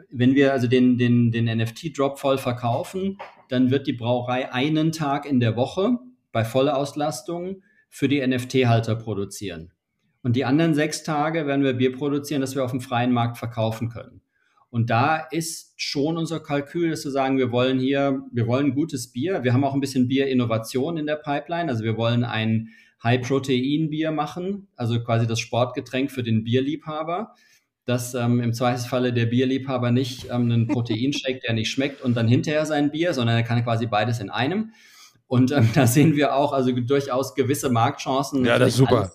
[0.10, 3.18] wenn wir also den, den, den NFT-Drop voll verkaufen,
[3.50, 5.98] dann wird die Brauerei einen Tag in der Woche
[6.32, 9.72] bei voller Auslastung für die NFT-Halter produzieren.
[10.22, 13.38] Und die anderen sechs Tage werden wir Bier produzieren, das wir auf dem freien Markt
[13.38, 14.22] verkaufen können.
[14.76, 19.10] Und da ist schon unser Kalkül, dass wir sagen, wir wollen hier, wir wollen gutes
[19.10, 19.42] Bier.
[19.42, 21.70] Wir haben auch ein bisschen Bierinnovation in der Pipeline.
[21.70, 22.68] Also wir wollen ein
[23.02, 27.34] High-Protein-Bier machen, also quasi das Sportgetränk für den Bierliebhaber
[27.86, 32.28] dass ähm, im Zweifelsfalle der Bierliebhaber nicht ähm, einen Proteinshake, der nicht schmeckt, und dann
[32.28, 34.74] hinterher sein Bier, sondern er kann quasi beides in einem.
[35.28, 38.46] Und ähm, da sehen wir auch also durchaus gewisse Marktchancen.
[38.46, 39.12] Ja, das ist super.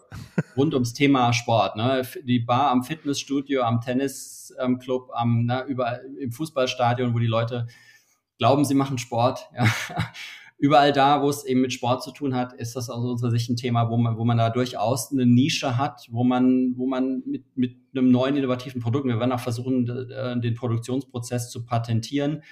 [0.57, 1.77] Rund ums Thema Sport.
[1.77, 2.03] Ne?
[2.25, 7.67] Die Bar am Fitnessstudio, am Tennisclub, am na, überall im Fußballstadion, wo die Leute
[8.39, 9.49] glauben, sie machen Sport.
[9.57, 9.67] Ja
[10.61, 13.49] überall da, wo es eben mit Sport zu tun hat, ist das aus unserer Sicht
[13.49, 17.23] ein Thema, wo man, wo man da durchaus eine Nische hat, wo man, wo man
[17.27, 22.43] mit, mit einem neuen innovativen Produkt, wir werden auch versuchen, den Produktionsprozess zu patentieren,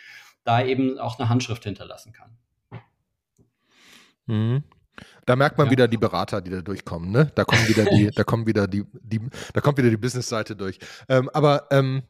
[0.43, 2.39] da eben auch eine Handschrift hinterlassen kann.
[4.29, 4.63] Mhm.
[5.27, 5.73] Da merkt man ja.
[5.73, 7.31] wieder die Berater, die da durchkommen, ne?
[7.35, 9.21] Da kommen wieder die, da kommen wieder die, die,
[9.53, 10.79] da kommt wieder die Business-Seite durch.
[11.09, 12.03] Ähm, aber ähm,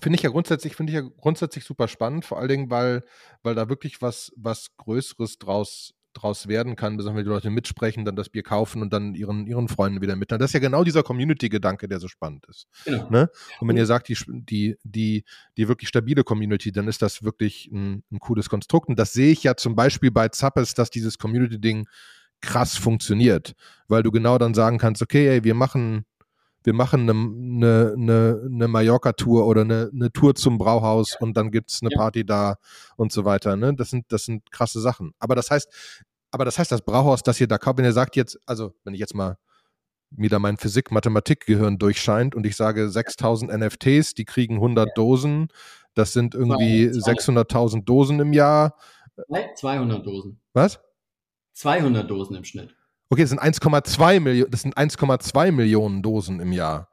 [0.00, 3.02] Finde ich ja grundsätzlich, finde ich ja grundsätzlich super spannend, vor allen Dingen, weil,
[3.42, 8.04] weil da wirklich was, was Größeres draus, draus werden kann, besonders wenn die Leute mitsprechen,
[8.04, 10.40] dann das Bier kaufen und dann ihren, ihren Freunden wieder mitteilen.
[10.40, 12.66] Das ist ja genau dieser Community-Gedanke, der so spannend ist.
[12.84, 13.08] Genau.
[13.10, 13.30] Ne?
[13.60, 15.24] Und wenn ihr sagt, die, die, die,
[15.56, 18.88] die wirklich stabile Community, dann ist das wirklich ein, ein cooles Konstrukt.
[18.88, 21.86] Und das sehe ich ja zum Beispiel bei Zappes, dass dieses Community-Ding
[22.40, 23.54] krass funktioniert,
[23.88, 26.06] weil du genau dann sagen kannst, okay, ey, wir machen
[26.62, 31.50] wir machen eine, eine, eine, eine Mallorca-Tour oder eine, eine Tour zum Brauhaus und dann
[31.50, 31.98] gibt es eine ja.
[31.98, 32.56] Party da
[32.96, 33.56] und so weiter.
[33.56, 33.74] Ne?
[33.74, 35.12] Das, sind, das sind krasse Sachen.
[35.18, 35.68] Aber das heißt,
[36.30, 38.94] aber das heißt, das Brauhaus, das ihr da kauft, wenn ihr sagt jetzt, also wenn
[38.94, 39.36] ich jetzt mal
[40.10, 44.94] mir da mein Physik-Mathematik-Gehirn durchscheint und ich sage 6000 NFTs, die kriegen 100 ja.
[44.94, 45.48] Dosen,
[45.94, 48.76] das sind irgendwie 600.000 Dosen im Jahr.
[49.54, 50.40] 200 Dosen.
[50.52, 50.80] Was?
[51.54, 52.74] 200 Dosen im Schnitt.
[53.10, 56.88] Okay, das sind 1,2 Millionen, das sind 1,2 Millionen Dosen im Jahr.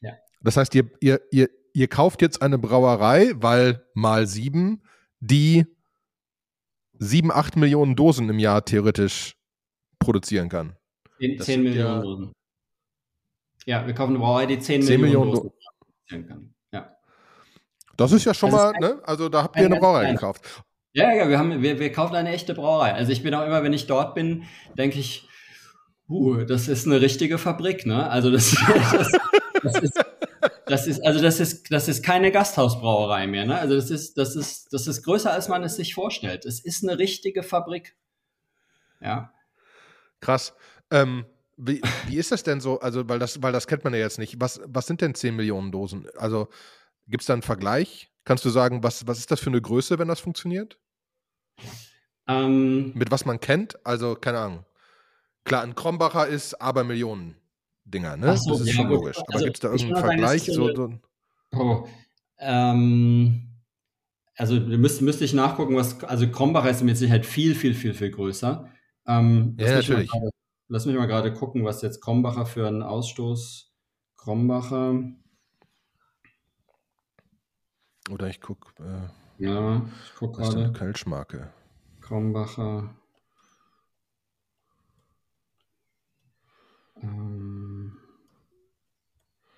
[0.00, 0.12] Ja.
[0.40, 4.82] Das heißt, ihr, ihr, ihr, ihr kauft jetzt eine Brauerei, weil mal sieben,
[5.18, 5.66] die
[7.00, 9.34] sieben, acht Millionen Dosen im Jahr theoretisch
[9.98, 10.76] produzieren kann.
[11.18, 12.32] 10, 10 Millionen ja, Dosen.
[13.66, 16.54] Ja, wir kaufen eine Brauerei, die 10, 10 Millionen, Dosen produzieren kann.
[16.72, 16.96] Ja.
[17.96, 19.00] Das ist ja schon das mal, ne?
[19.02, 20.62] Also da habt ihr eine Brauerei gekauft.
[20.92, 22.94] Ja, ja, wir, haben, wir, wir kaufen eine echte Brauerei.
[22.94, 24.44] Also ich bin auch immer, wenn ich dort bin,
[24.76, 25.28] denke ich,
[26.10, 28.10] Uh, das ist eine richtige Fabrik, ne?
[28.10, 29.12] Also das, das,
[29.62, 30.04] das, ist,
[30.66, 33.56] das ist, also das ist, das ist keine Gasthausbrauerei mehr, ne?
[33.56, 36.44] Also das ist, das ist, das ist größer, als man es sich vorstellt.
[36.44, 37.96] Es ist eine richtige Fabrik.
[39.00, 39.32] Ja.
[40.20, 40.52] Krass.
[40.90, 42.80] Ähm, wie, wie ist das denn so?
[42.80, 44.40] Also, weil das, weil das kennt man ja jetzt nicht.
[44.40, 46.08] Was, was sind denn 10 Millionen Dosen?
[46.16, 46.48] Also,
[47.06, 48.10] gibt es da einen Vergleich?
[48.24, 50.76] Kannst du sagen, was, was ist das für eine Größe, wenn das funktioniert?
[52.26, 53.84] Ähm, Mit was man kennt?
[53.86, 54.64] Also, keine Ahnung.
[55.44, 57.36] Klar, ein Krombacher ist aber Millionen
[57.84, 58.36] Dinger, ne?
[58.36, 59.18] So, das ist ja, schon logisch.
[59.18, 60.44] Aber also, gibt es da irgendeinen Vergleich?
[60.44, 60.92] So, so
[61.52, 61.86] oh,
[62.38, 63.50] ähm,
[64.36, 68.10] also müsste, müsste ich nachgucken, was, also Krombacher ist mit Sicherheit viel, viel, viel, viel
[68.10, 68.68] größer.
[69.06, 70.10] Ähm, ja, natürlich.
[70.10, 70.30] Grade,
[70.68, 73.72] lass mich mal gerade gucken, was jetzt Krombacher für einen Ausstoß.
[74.16, 75.02] Krombacher.
[78.10, 78.72] Oder ich gucke.
[78.82, 80.48] Äh, ja, ich gucke gerade.
[80.48, 81.50] Ist eine Kölschmarke.
[82.00, 82.94] Krombacher.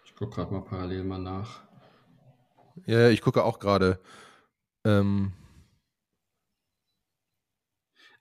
[0.05, 1.62] Ich gucke gerade mal parallel mal nach.
[2.87, 4.00] Ja, ich gucke auch gerade.
[4.85, 5.33] Ähm,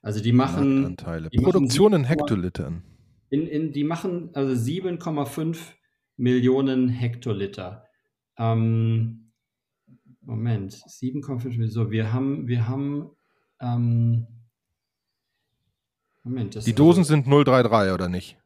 [0.02, 0.96] also die machen
[1.32, 2.82] die Produktion machen in Hektolitern.
[3.30, 5.58] In, in, die machen also 7,5
[6.16, 7.86] Millionen Hektoliter.
[8.36, 9.32] Ähm,
[10.20, 11.70] Moment, 7,5 Millionen.
[11.70, 13.10] So, wir haben, wir haben
[13.60, 14.26] ähm,
[16.24, 16.66] Moment.
[16.66, 18.41] die Dosen also, sind 033 oder nicht?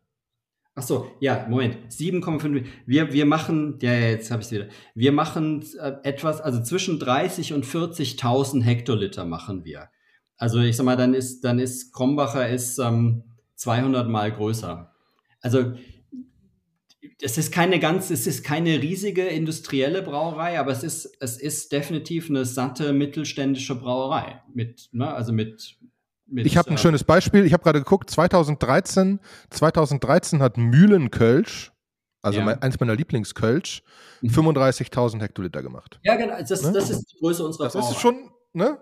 [0.78, 1.90] Ach so, ja, Moment.
[1.90, 2.66] 7,5.
[2.84, 4.68] Wir, wir machen, ja, jetzt habe ich es wieder.
[4.94, 9.88] Wir machen äh, etwas, also zwischen 30 und 40.000 Hektoliter machen wir.
[10.36, 14.92] Also ich sag mal, dann ist, dann ist Krombacher ist ähm, 200 mal größer.
[15.40, 15.72] Also
[17.22, 21.72] es ist keine ganz, es ist keine riesige industrielle Brauerei, aber es ist, es ist
[21.72, 25.78] definitiv eine satte mittelständische Brauerei mit, ne, also mit mit,
[26.34, 27.44] ich habe ein äh, schönes Beispiel.
[27.44, 31.72] Ich habe gerade geguckt, 2013, 2013 hat Mühlenkölsch,
[32.22, 32.44] also ja.
[32.44, 33.82] mein, eins meiner Lieblingskölsch,
[34.22, 35.20] 35.000 mhm.
[35.20, 36.00] Hektoliter gemacht.
[36.02, 36.36] Ja, genau.
[36.38, 36.72] Das, ne?
[36.72, 37.90] das ist die Größe unserer Das Brauerei.
[37.90, 38.78] ist schon, ne?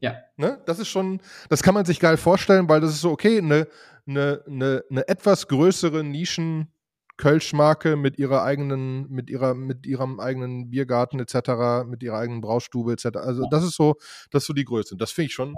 [0.00, 0.16] Ja.
[0.36, 0.60] Ne?
[0.66, 3.66] Das ist schon, das kann man sich geil vorstellen, weil das ist so, okay, eine,
[4.06, 6.68] eine, eine, eine etwas größere Nischen-
[7.16, 12.92] Kölschmarke mit ihrer eigenen, mit ihrer, mit ihrem eigenen Biergarten etc., mit ihrer eigenen Braustube
[12.92, 13.18] etc.
[13.18, 13.94] Also das ist so,
[14.30, 14.96] das ist so die Größe.
[14.96, 15.54] Das finde ich schon,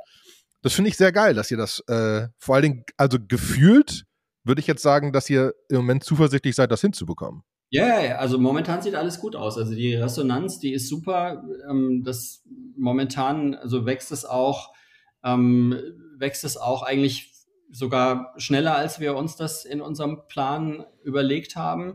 [0.67, 4.05] das finde ich sehr geil, dass ihr das äh, vor allen Dingen, also gefühlt
[4.43, 7.43] würde ich jetzt sagen, dass ihr im Moment zuversichtlich seid, das hinzubekommen.
[7.71, 9.59] Ja, ja, also momentan sieht alles gut aus.
[9.59, 11.45] Also die Resonanz, die ist super.
[11.71, 12.43] Ähm, das
[12.77, 14.73] momentan, also wächst es auch,
[15.23, 15.79] ähm,
[16.19, 17.33] wächst es auch eigentlich
[17.71, 21.95] sogar schneller, als wir uns das in unserem Plan überlegt haben.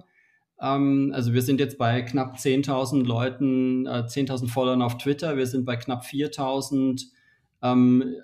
[0.61, 5.35] Ähm, also wir sind jetzt bei knapp 10.000 Leuten, äh, 10.000 Followern auf Twitter.
[5.35, 7.07] Wir sind bei knapp 4.000
[7.61, 8.15] ähm,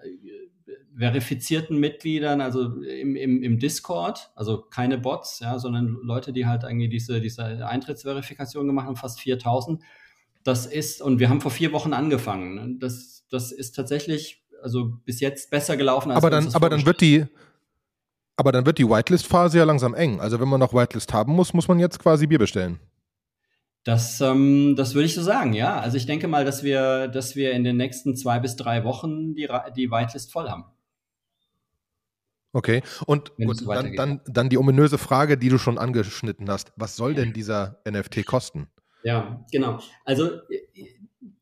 [0.98, 6.64] verifizierten Mitgliedern, also im, im, im Discord, also keine Bots, ja, sondern Leute, die halt
[6.64, 9.82] irgendwie diese, diese Eintrittsverifikation gemacht haben, fast 4000.
[10.44, 12.56] Das ist, und wir haben vor vier Wochen angefangen.
[12.56, 12.76] Ne?
[12.80, 17.02] Das, das ist tatsächlich, also bis jetzt besser gelaufen als Aber dann, aber dann wird
[17.02, 17.26] die,
[18.36, 20.20] aber dann wird die Whitelist-Phase ja langsam eng.
[20.20, 22.80] Also wenn man noch Whitelist haben muss, muss man jetzt quasi Bier bestellen.
[23.84, 25.80] Das, ähm, das würde ich so sagen, ja.
[25.80, 29.36] Also ich denke mal, dass wir, dass wir in den nächsten zwei bis drei Wochen
[29.36, 30.66] die, die Whitelist voll haben.
[32.54, 36.72] Okay, und, und dann, dann, dann, die ominöse Frage, die du schon angeschnitten hast.
[36.76, 38.68] Was soll denn dieser NFT kosten?
[39.04, 39.80] Ja, genau.
[40.06, 40.30] Also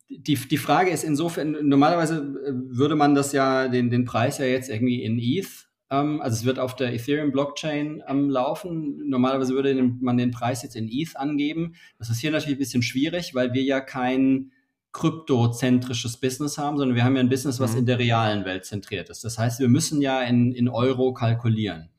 [0.09, 4.45] die, die Frage ist insofern, normalerweise äh, würde man das ja, den, den Preis ja
[4.45, 9.07] jetzt irgendwie in ETH, ähm, also es wird auf der Ethereum-Blockchain ähm, laufen.
[9.07, 11.75] Normalerweise würde man den Preis jetzt in ETH angeben.
[11.99, 14.51] Das ist hier natürlich ein bisschen schwierig, weil wir ja kein
[14.95, 17.79] kryptozentrisches Business haben, sondern wir haben ja ein Business, was mhm.
[17.79, 19.25] in der realen Welt zentriert ist.
[19.25, 21.89] Das heißt, wir müssen ja in, in Euro kalkulieren.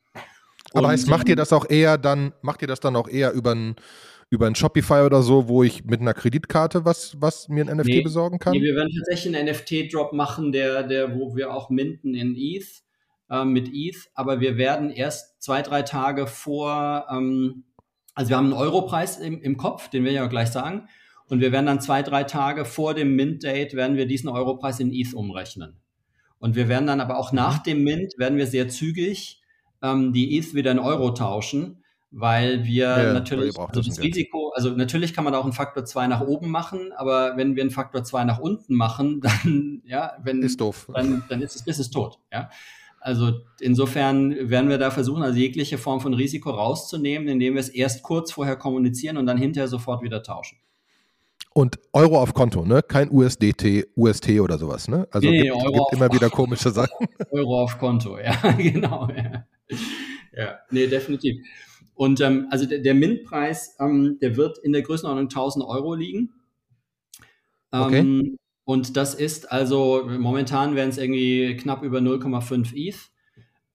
[0.73, 3.53] Aber heißt, macht ihr das auch eher dann, macht ihr das dann auch eher über
[3.53, 3.75] ein
[4.29, 7.87] über ein Shopify oder so, wo ich mit einer Kreditkarte was, was mir ein NFT
[7.87, 8.51] nee, besorgen kann?
[8.51, 12.83] Nee, wir werden tatsächlich einen NFT-Drop machen, der, der, wo wir auch minten in ETH,
[13.29, 17.63] äh, mit ETH, aber wir werden erst zwei, drei Tage vor, ähm,
[18.15, 20.89] also wir haben einen Europreis im, im Kopf, den wir ja gleich sagen,
[21.29, 24.91] und wir werden dann zwei, drei Tage vor dem Mint-Date, werden wir diesen Europreis in
[24.93, 25.77] ETH umrechnen.
[26.39, 29.41] Und wir werden dann aber auch nach dem Mint, werden wir sehr zügig
[29.81, 34.71] ähm, die ETH wieder in Euro tauschen, weil wir ja, natürlich also das Risiko, also
[34.71, 38.03] natürlich kann man auch einen Faktor 2 nach oben machen, aber wenn wir einen Faktor
[38.03, 40.89] 2 nach unten machen, dann, ja, wenn, ist doof.
[40.93, 42.49] Dann, dann ist das Business tot, ja.
[42.99, 47.69] Also insofern werden wir da versuchen, also jegliche Form von Risiko rauszunehmen, indem wir es
[47.69, 50.57] erst kurz vorher kommunizieren und dann hinterher sofort wieder tauschen.
[51.57, 52.83] Und Euro auf Konto, ne?
[52.83, 55.07] Kein USDT, UST oder sowas, ne?
[55.09, 57.07] Also nee, gibt, gibt immer wieder komische Sachen.
[57.31, 59.09] Euro auf Konto, ja, genau.
[59.09, 59.47] Ja.
[60.37, 61.43] ja, nee, definitiv.
[61.95, 66.29] Und ähm, also der, der MINT-Preis, ähm, der wird in der Größenordnung 1000 Euro liegen.
[67.73, 68.37] Ähm, okay.
[68.63, 72.99] Und das ist also, momentan wären es irgendwie knapp über 0,5 ETH.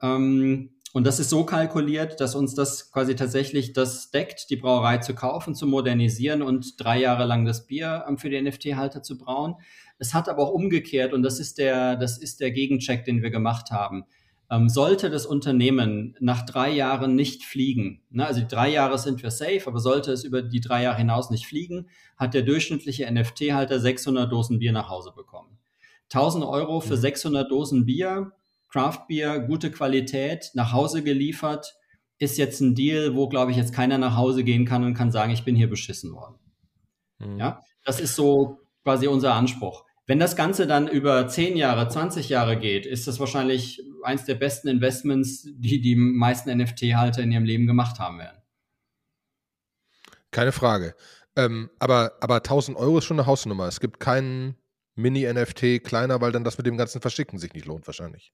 [0.00, 4.98] Ähm, und das ist so kalkuliert, dass uns das quasi tatsächlich das deckt, die Brauerei
[4.98, 9.16] zu kaufen, zu modernisieren und drei Jahre lang das Bier ähm, für die NFT-Halter zu
[9.16, 9.54] brauen.
[9.98, 13.30] Es hat aber auch umgekehrt und das ist der, das ist der Gegencheck, den wir
[13.30, 14.04] gemacht haben.
[14.50, 19.30] Ähm, sollte das Unternehmen nach drei Jahren nicht fliegen, ne, also drei Jahre sind wir
[19.30, 21.88] safe, aber sollte es über die drei Jahre hinaus nicht fliegen,
[22.18, 25.58] hat der durchschnittliche NFT-Halter 600 Dosen Bier nach Hause bekommen.
[26.12, 27.48] 1000 Euro für 600 mhm.
[27.48, 28.32] Dosen Bier
[28.72, 31.74] Craft Beer, gute Qualität, nach Hause geliefert,
[32.18, 35.12] ist jetzt ein Deal, wo, glaube ich, jetzt keiner nach Hause gehen kann und kann
[35.12, 36.38] sagen, ich bin hier beschissen worden.
[37.18, 37.38] Mhm.
[37.38, 39.84] Ja, das ist so quasi unser Anspruch.
[40.06, 44.34] Wenn das Ganze dann über 10 Jahre, 20 Jahre geht, ist das wahrscheinlich eins der
[44.34, 48.42] besten Investments, die die meisten NFT-Halter in ihrem Leben gemacht haben werden.
[50.30, 50.94] Keine Frage.
[51.36, 53.68] Ähm, aber, aber 1000 Euro ist schon eine Hausnummer.
[53.68, 54.56] Es gibt keinen
[54.94, 58.32] Mini-NFT kleiner, weil dann das mit dem ganzen Verschicken sich nicht lohnt, wahrscheinlich.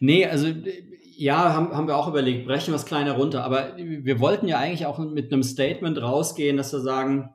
[0.00, 0.48] Nee, also
[1.16, 3.44] ja, haben, haben wir auch überlegt, brechen wir es kleiner runter.
[3.44, 7.30] Aber wir wollten ja eigentlich auch mit einem Statement rausgehen, dass wir sagen,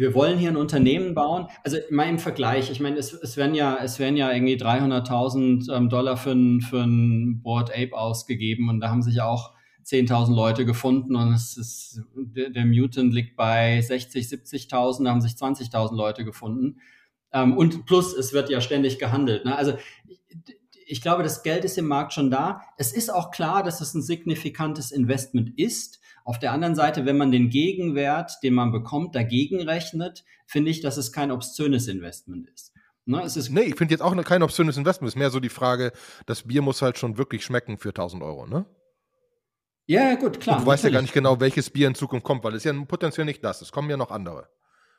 [0.00, 1.48] wir wollen hier ein Unternehmen bauen.
[1.62, 5.70] Also mal im Vergleich, ich meine, es, es werden ja, es werden ja irgendwie 300.000
[5.74, 9.52] ähm, Dollar für ein, für ein Board Ape ausgegeben und da haben sich auch
[9.84, 15.20] 10.000 Leute gefunden und es ist, der, der Mutant liegt bei 60, 70.000, da haben
[15.20, 16.80] sich 20.000 Leute gefunden.
[17.32, 19.44] Ähm, und plus, es wird ja ständig gehandelt.
[19.44, 19.54] Ne?
[19.56, 19.74] Also
[20.90, 22.62] ich glaube, das Geld ist im Markt schon da.
[22.76, 26.00] Es ist auch klar, dass es ein signifikantes Investment ist.
[26.24, 30.80] Auf der anderen Seite, wenn man den Gegenwert, den man bekommt, dagegen rechnet, finde ich,
[30.80, 32.72] dass es kein obszönes Investment ist.
[33.06, 35.08] Ne, es ist nee, ich finde jetzt auch kein obszönes Investment.
[35.08, 35.92] Es ist mehr so die Frage,
[36.26, 38.66] das Bier muss halt schon wirklich schmecken für 1000 Euro, ne?
[39.86, 40.58] Ja, gut, klar.
[40.58, 42.72] Und du weißt ja gar nicht genau, welches Bier in Zukunft kommt, weil es ist
[42.72, 43.62] ja potenziell nicht das.
[43.62, 44.48] Es kommen ja noch andere.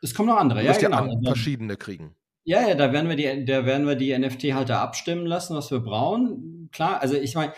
[0.01, 1.05] Es kommen noch andere, du ja, genau.
[1.05, 2.15] ja verschiedene kriegen.
[2.43, 5.79] Ja, ja, da werden wir die, da werden wir die NFT-Halter abstimmen lassen, was wir
[5.79, 6.69] brauchen.
[6.71, 7.53] Klar, also ich meine,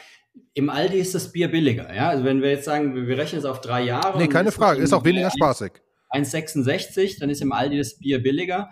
[0.53, 2.09] im Aldi ist das Bier billiger, ja.
[2.09, 4.17] Also wenn wir jetzt sagen, wir rechnen es auf drei Jahre.
[4.17, 5.73] Nee, keine Frage, ist auch weniger spaßig.
[6.11, 8.69] 1,66, dann ist im Aldi das Bier billiger.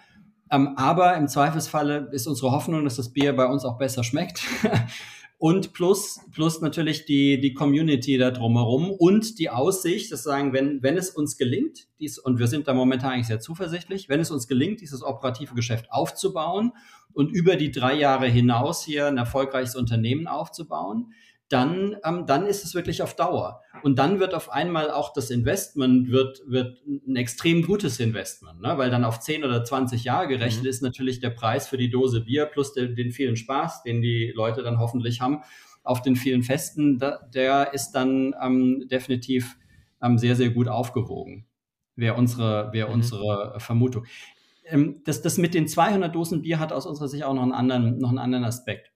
[0.52, 4.44] Ähm, aber im Zweifelsfalle ist unsere Hoffnung, dass das Bier bei uns auch besser schmeckt.
[5.42, 10.84] Und plus, plus natürlich die, die Community da drumherum und die Aussicht, dass sagen, wenn,
[10.84, 14.30] wenn es uns gelingt, dies, und wir sind da momentan eigentlich sehr zuversichtlich, wenn es
[14.30, 16.74] uns gelingt, dieses operative Geschäft aufzubauen
[17.12, 21.12] und über die drei Jahre hinaus hier ein erfolgreiches Unternehmen aufzubauen,
[21.52, 23.62] dann, ähm, dann ist es wirklich auf Dauer.
[23.84, 28.78] Und dann wird auf einmal auch das Investment wird, wird ein extrem gutes Investment, ne?
[28.78, 30.70] weil dann auf 10 oder 20 Jahre gerechnet mhm.
[30.70, 34.32] ist natürlich der Preis für die Dose Bier plus den, den vielen Spaß, den die
[34.36, 35.42] Leute dann hoffentlich haben,
[35.84, 39.58] auf den vielen Festen, da, der ist dann ähm, definitiv
[40.02, 41.48] ähm, sehr, sehr gut aufgewogen.
[41.96, 42.94] Wäre unsere, wär mhm.
[42.94, 44.06] unsere Vermutung.
[44.66, 47.52] Ähm, das, das mit den 200 Dosen Bier hat aus unserer Sicht auch noch einen
[47.52, 48.91] anderen, noch einen anderen Aspekt.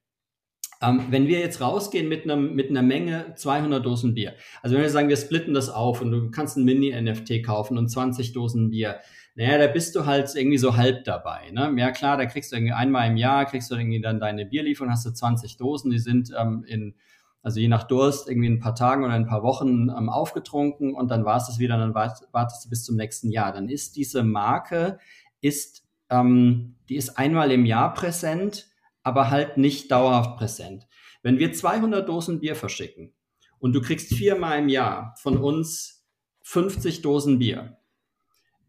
[0.85, 4.83] Ähm, wenn wir jetzt rausgehen mit, einem, mit einer Menge 200 Dosen Bier, also wenn
[4.83, 8.69] wir sagen, wir splitten das auf und du kannst ein Mini-NFT kaufen und 20 Dosen
[8.69, 8.99] Bier,
[9.35, 11.51] naja, da bist du halt irgendwie so halb dabei.
[11.51, 11.73] Ne?
[11.77, 14.91] Ja klar, da kriegst du irgendwie einmal im Jahr, kriegst du irgendwie dann deine Bierlieferung,
[14.91, 16.95] hast du 20 Dosen, die sind ähm, in,
[17.41, 21.11] also je nach Durst, irgendwie ein paar Tagen oder ein paar Wochen ähm, aufgetrunken und
[21.11, 23.51] dann war es das wieder, dann wartest du bis zum nächsten Jahr.
[23.51, 24.99] Dann ist diese Marke,
[25.41, 28.67] ist, ähm, die ist einmal im Jahr präsent,
[29.05, 30.87] aber halt nicht dauerhaft präsent.
[31.21, 33.13] Wenn wir 200 Dosen Bier verschicken
[33.59, 36.05] und du kriegst viermal im Jahr von uns
[36.41, 37.77] 50 Dosen Bier,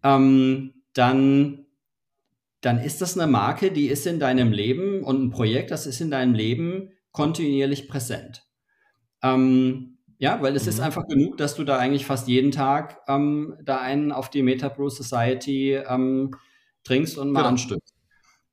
[0.02, 1.66] ähm, dann,
[2.60, 6.00] dann ist das eine Marke, die ist in deinem Leben und ein Projekt, das ist
[6.00, 8.46] in deinem Leben kontinuierlich präsent.
[9.22, 10.68] Ähm, ja, weil es mhm.
[10.68, 14.42] ist einfach genug, dass du da eigentlich fast jeden Tag ähm, da einen auf die
[14.42, 16.34] Metabrew Society ähm,
[16.84, 17.48] trinkst und mal genau.
[17.50, 17.94] anstößt.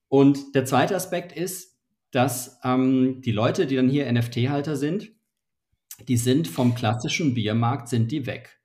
[0.08, 1.73] Und der zweite Aspekt ist,
[2.14, 5.12] dass ähm, die Leute, die dann hier NFT-Halter sind,
[6.08, 8.60] die sind vom klassischen Biermarkt, sind die weg.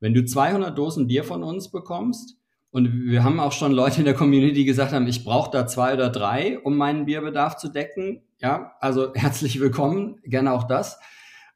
[0.00, 2.38] Wenn du 200 Dosen Bier von uns bekommst,
[2.70, 5.64] und wir haben auch schon Leute in der Community, die gesagt haben, ich brauche da
[5.66, 8.22] zwei oder drei, um meinen Bierbedarf zu decken.
[8.40, 10.98] Ja, also herzlich willkommen, gerne auch das.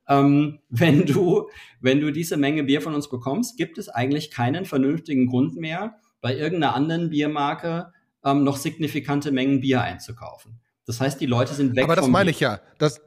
[0.07, 1.49] Ähm, wenn du,
[1.81, 5.97] wenn du diese Menge Bier von uns bekommst, gibt es eigentlich keinen vernünftigen Grund mehr,
[6.21, 7.93] bei irgendeiner anderen Biermarke
[8.25, 10.61] ähm, noch signifikante Mengen Bier einzukaufen.
[10.89, 11.85] Das heißt, die Leute sind weg.
[11.85, 12.61] Aber das meine ich ja.
[12.79, 13.01] Das,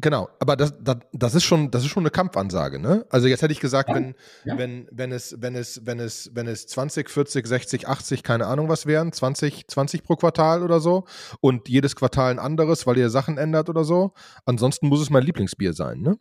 [0.00, 3.04] Genau, aber das, das, das ist schon, das ist schon eine Kampfansage, ne?
[3.10, 4.14] Also jetzt hätte ich gesagt, ja, wenn,
[4.44, 4.56] ja.
[4.56, 8.68] wenn, wenn es, wenn es, wenn es, wenn es 20, 40, 60, 80, keine Ahnung
[8.68, 11.04] was wären, 20, 20 pro Quartal oder so
[11.40, 14.12] und jedes Quartal ein anderes, weil ihr Sachen ändert oder so.
[14.46, 16.16] Ansonsten muss es mein Lieblingsbier sein, ne?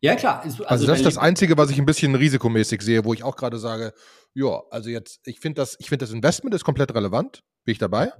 [0.00, 0.40] Ja, klar.
[0.42, 3.36] Also, also das ist das Einzige, was ich ein bisschen risikomäßig sehe, wo ich auch
[3.36, 3.92] gerade sage,
[4.32, 7.78] ja, also jetzt, ich finde das, ich finde das Investment ist komplett relevant, bin ich
[7.78, 8.10] dabei.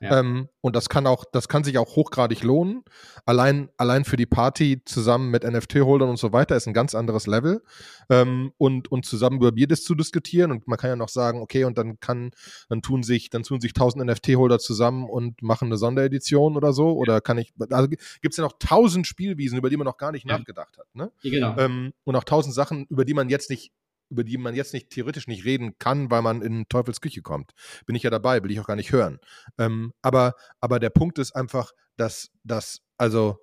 [0.00, 0.20] Ja.
[0.20, 2.82] Ähm, und das kann auch, das kann sich auch hochgradig lohnen.
[3.24, 7.26] Allein, allein für die Party zusammen mit NFT-Holdern und so weiter ist ein ganz anderes
[7.26, 7.62] Level.
[8.10, 10.50] Ähm, und, und zusammen über Bier zu diskutieren.
[10.50, 12.30] Und man kann ja noch sagen, okay, und dann kann,
[12.68, 16.92] dann tun sich, dann tun sich tausend NFT-Holder zusammen und machen eine Sonderedition oder so.
[16.92, 20.12] Oder kann ich, also gibt es ja noch tausend Spielwiesen, über die man noch gar
[20.12, 20.36] nicht ja.
[20.36, 20.86] nachgedacht hat.
[20.94, 21.10] Ne?
[21.22, 21.56] Ja, genau.
[21.58, 23.72] Ähm, und auch tausend Sachen, über die man jetzt nicht
[24.08, 27.52] über die man jetzt nicht theoretisch nicht reden kann, weil man in Teufels Küche kommt.
[27.86, 29.18] Bin ich ja dabei, will ich auch gar nicht hören.
[29.58, 33.38] Ähm, aber, aber der Punkt ist einfach, dass das, also,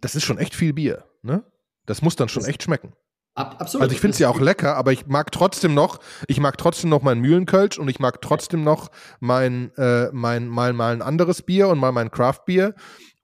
[0.00, 1.44] das ist schon echt viel Bier, ne?
[1.86, 2.94] Das muss dann schon echt schmecken.
[3.34, 3.82] Ab, absolut.
[3.82, 6.90] Also ich finde es ja auch lecker, aber ich mag trotzdem noch, ich mag trotzdem
[6.90, 8.90] noch mein Mühlenkölsch und ich mag trotzdem noch
[9.20, 12.74] mein, äh, mein, mal, mal ein anderes Bier und mal mein Craftbier.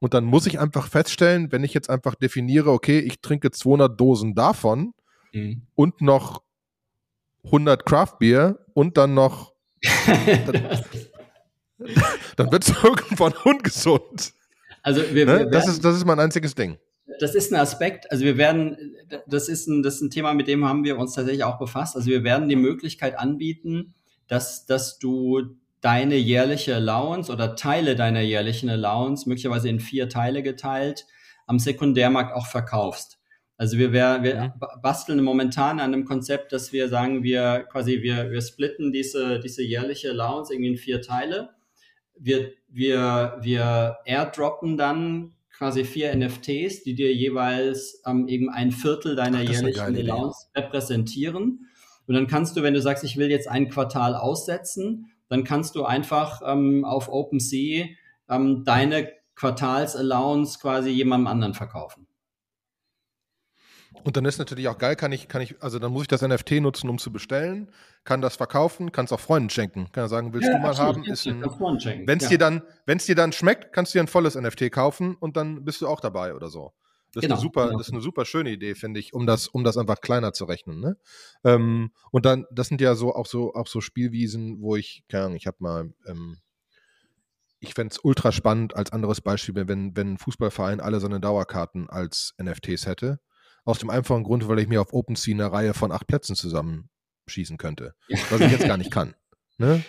[0.00, 4.00] Und dann muss ich einfach feststellen, wenn ich jetzt einfach definiere, okay, ich trinke 200
[4.00, 4.94] Dosen davon,
[5.32, 5.62] mhm.
[5.74, 6.42] und noch
[7.44, 9.52] 100 Craft Beer und dann noch.
[10.06, 10.82] dann,
[12.36, 14.32] dann wird es irgendwann ungesund.
[14.82, 15.38] Also wir, ne?
[15.40, 16.78] wir das, ist, das ist mein einziges Ding.
[17.20, 20.46] Das ist ein Aspekt, also wir werden, das ist, ein, das ist ein Thema, mit
[20.46, 21.96] dem haben wir uns tatsächlich auch befasst.
[21.96, 23.94] Also wir werden die Möglichkeit anbieten,
[24.28, 30.42] dass, dass du deine jährliche Allowance oder Teile deiner jährlichen Allowance, möglicherweise in vier Teile
[30.42, 31.06] geteilt,
[31.46, 33.17] am Sekundärmarkt auch verkaufst.
[33.58, 38.30] Also wir, wir, wir basteln momentan an einem Konzept, dass wir sagen, wir quasi, wir,
[38.30, 41.50] wir splitten diese, diese jährliche Allowance irgendwie in vier Teile.
[42.16, 49.16] Wir, wir, wir airdroppen dann quasi vier NFTs, die dir jeweils ähm, eben ein Viertel
[49.16, 51.66] deiner Ach, jährlichen Allowance repräsentieren.
[52.06, 55.74] Und dann kannst du, wenn du sagst, ich will jetzt ein Quartal aussetzen, dann kannst
[55.74, 57.86] du einfach ähm, auf OpenSea
[58.30, 62.07] ähm, deine Quartals-Allowance quasi jemandem anderen verkaufen.
[64.04, 66.22] Und dann ist natürlich auch geil, kann ich, kann ich, also dann muss ich das
[66.22, 67.70] NFT nutzen, um zu bestellen,
[68.04, 69.90] kann das verkaufen, kann es auch Freunden schenken.
[69.92, 71.04] Kann ja sagen, willst ja, du mal absolut, haben?
[71.04, 71.42] Ist ein,
[72.06, 72.30] wenn es ja.
[72.30, 75.36] dir dann, wenn es dir dann schmeckt, kannst du dir ein volles NFT kaufen und
[75.36, 76.72] dann bist du auch dabei oder so.
[77.12, 77.78] Das, genau, ist, eine super, genau.
[77.78, 80.44] das ist eine super schöne Idee, finde ich, um das, um das einfach kleiner zu
[80.44, 80.80] rechnen.
[80.80, 80.96] Ne?
[81.42, 85.24] Ähm, und dann, das sind ja so auch so auch so Spielwiesen, wo ich, keine
[85.24, 86.38] Ahnung, ich habe mal ähm,
[87.60, 91.90] ich fände es ultra spannend als anderes Beispiel, wenn, wenn ein Fußballverein alle seine Dauerkarten
[91.90, 93.20] als NFTs hätte.
[93.68, 97.58] Aus dem einfachen Grund, weil ich mir auf OpenSea eine Reihe von acht Plätzen zusammenschießen
[97.58, 97.94] könnte.
[98.30, 99.14] Was ich jetzt gar nicht kann.
[99.60, 99.82] Ne?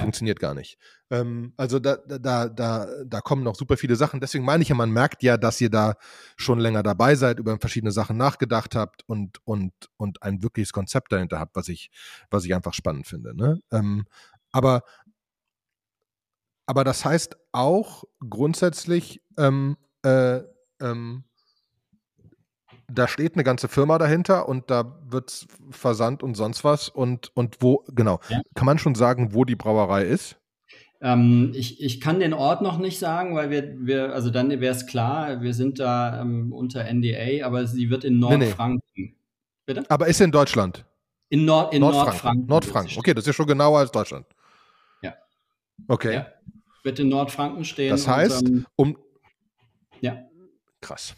[0.00, 0.78] Funktioniert gar nicht.
[1.10, 4.18] Ähm, also da, da, da, da kommen noch super viele Sachen.
[4.18, 5.96] Deswegen meine ich ja, man merkt ja, dass ihr da
[6.38, 11.12] schon länger dabei seid, über verschiedene Sachen nachgedacht habt und, und, und ein wirkliches Konzept
[11.12, 11.90] dahinter habt, was ich,
[12.30, 13.36] was ich einfach spannend finde.
[13.36, 13.60] Ne?
[13.70, 14.06] Ähm,
[14.52, 14.84] aber,
[16.64, 20.40] aber das heißt auch grundsätzlich, ähm, äh,
[20.80, 21.24] ähm,
[22.90, 26.88] da steht eine ganze Firma dahinter und da wird versandt und sonst was.
[26.88, 28.40] Und, und wo, genau, ja.
[28.54, 30.36] kann man schon sagen, wo die Brauerei ist?
[31.00, 34.74] Ähm, ich, ich kann den Ort noch nicht sagen, weil wir, wir also dann wäre
[34.74, 38.82] es klar, wir sind da ähm, unter NDA, aber sie wird in Nordfranken.
[38.96, 39.14] Nee, nee.
[39.64, 39.84] Bitte?
[39.90, 40.84] Aber ist in Deutschland?
[41.28, 42.12] In, Nord, in Nordfranken.
[42.12, 42.46] Nordfranken.
[42.46, 42.98] Nordfranken.
[42.98, 44.26] Okay, das ist ja schon genauer als Deutschland.
[45.02, 45.14] Ja.
[45.86, 46.14] Okay.
[46.14, 46.26] Ja.
[46.82, 47.90] Wird in Nordfranken stehen.
[47.90, 48.98] Das heißt, und, ähm, um.
[50.00, 50.16] Ja.
[50.80, 51.14] Krass.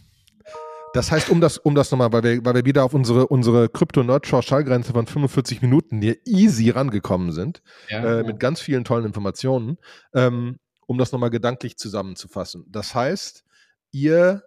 [0.93, 3.69] Das heißt, um das, um das nochmal, weil wir, weil wir wieder auf unsere, unsere
[3.69, 8.23] Krypto-Nerd-Schallgrenze von 45 Minuten hier easy rangekommen sind, ja, äh, ja.
[8.25, 9.79] mit ganz vielen tollen Informationen,
[10.15, 12.65] ähm, um das nochmal gedanklich zusammenzufassen.
[12.69, 13.45] Das heißt,
[13.93, 14.43] ihr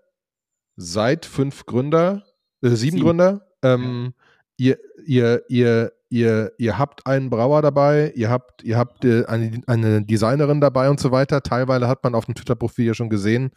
[0.76, 2.26] seid fünf Gründer,
[2.62, 4.14] äh, sieben, sieben, Gründer, ähm,
[4.58, 4.76] ja.
[4.76, 9.64] ihr, ihr, ihr, ihr, ihr habt einen Brauer dabei, ihr habt, ihr habt äh, eine,
[9.66, 11.42] eine Designerin dabei und so weiter.
[11.42, 13.50] Teilweise hat man auf dem Twitter-Profil ja schon gesehen,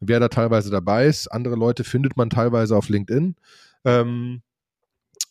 [0.00, 1.28] wer da teilweise dabei ist.
[1.28, 3.36] Andere Leute findet man teilweise auf LinkedIn.
[3.84, 4.40] Ähm,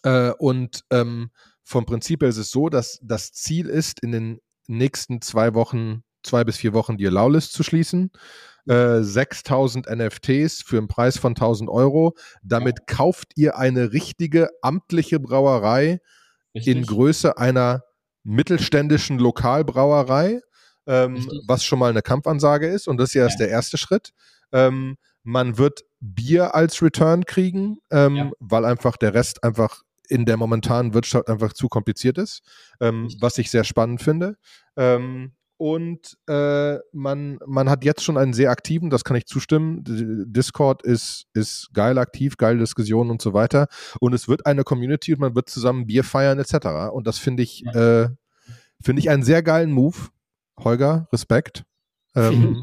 [0.03, 1.31] äh, und ähm,
[1.63, 6.03] vom Prinzip her ist es so, dass das Ziel ist, in den nächsten zwei Wochen,
[6.21, 8.11] zwei bis vier Wochen die Allow-List zu schließen.
[8.67, 12.15] 6000 äh, NFTs für einen Preis von 1000 Euro.
[12.43, 15.99] Damit kauft ihr eine richtige amtliche Brauerei
[16.59, 16.77] Richtig.
[16.77, 17.83] in Größe einer
[18.23, 20.41] mittelständischen Lokalbrauerei,
[20.87, 22.87] ähm, was schon mal eine Kampfansage ist.
[22.87, 23.35] Und das ist ja, ja.
[23.37, 24.11] der erste Schritt.
[24.51, 28.31] Ähm, man wird Bier als Return kriegen, ähm, ja.
[28.39, 32.41] weil einfach der Rest einfach in der momentanen Wirtschaft einfach zu kompliziert ist,
[32.79, 34.37] ähm, was ich sehr spannend finde.
[34.75, 39.83] Ähm, und äh, man, man hat jetzt schon einen sehr aktiven, das kann ich zustimmen.
[39.85, 43.67] Discord ist, ist geil aktiv, geile Diskussionen und so weiter.
[43.99, 46.93] Und es wird eine Community und man wird zusammen Bier feiern etc.
[46.93, 48.07] Und das finde ich, äh,
[48.81, 49.97] finde ich einen sehr geilen Move.
[50.57, 51.65] Holger, Respekt.
[52.15, 52.61] Ähm,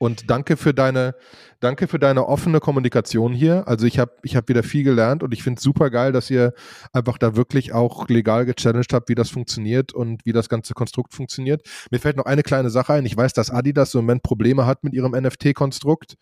[0.00, 1.14] und danke für deine,
[1.60, 3.68] danke für deine offene Kommunikation hier.
[3.68, 6.30] Also ich habe ich hab wieder viel gelernt und ich finde es super geil, dass
[6.30, 6.54] ihr
[6.94, 11.12] einfach da wirklich auch legal gechallenged habt, wie das funktioniert und wie das ganze Konstrukt
[11.12, 11.68] funktioniert.
[11.90, 13.04] Mir fällt noch eine kleine Sache ein.
[13.04, 16.14] Ich weiß, dass Adidas im Moment Probleme hat mit ihrem NFT-Konstrukt.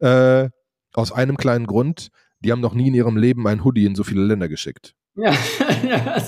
[0.00, 0.50] Äh,
[0.92, 2.08] aus einem kleinen Grund.
[2.40, 4.94] Die haben noch nie in ihrem Leben ein Hoodie in so viele Länder geschickt.
[5.14, 5.34] Ja,
[5.86, 6.22] ja,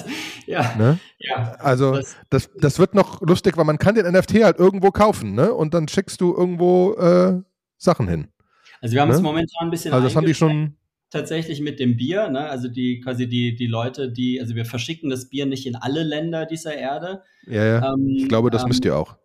[0.47, 0.99] ja, ne?
[1.18, 1.55] ja.
[1.59, 5.35] Also das, das, das wird noch lustig, weil man kann den NFT halt irgendwo kaufen,
[5.35, 5.53] ne?
[5.53, 7.41] Und dann schickst du irgendwo äh,
[7.78, 8.28] Sachen hin.
[8.82, 9.14] Also wir haben ne?
[9.14, 10.76] es momentan ein bisschen Also das haben die schon
[11.09, 12.49] tatsächlich mit dem Bier, ne?
[12.51, 16.03] Also die quasi die die Leute, die also wir verschicken das Bier nicht in alle
[16.03, 17.22] Länder dieser Erde.
[17.47, 17.95] Ja, ja.
[17.95, 19.16] Ähm, ich glaube, das ähm, müsst ihr auch.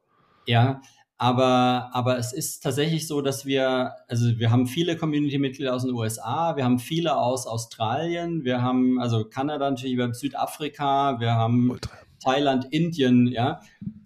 [0.45, 0.81] Ja,
[1.21, 5.93] aber, aber es ist tatsächlich so, dass wir, also wir haben viele Community-Mitglieder aus den
[5.93, 11.33] USA, wir haben viele aus Australien, wir haben also Kanada natürlich, wir haben Südafrika, wir
[11.33, 11.91] haben Ultra.
[12.23, 13.59] Thailand, Indien, ja.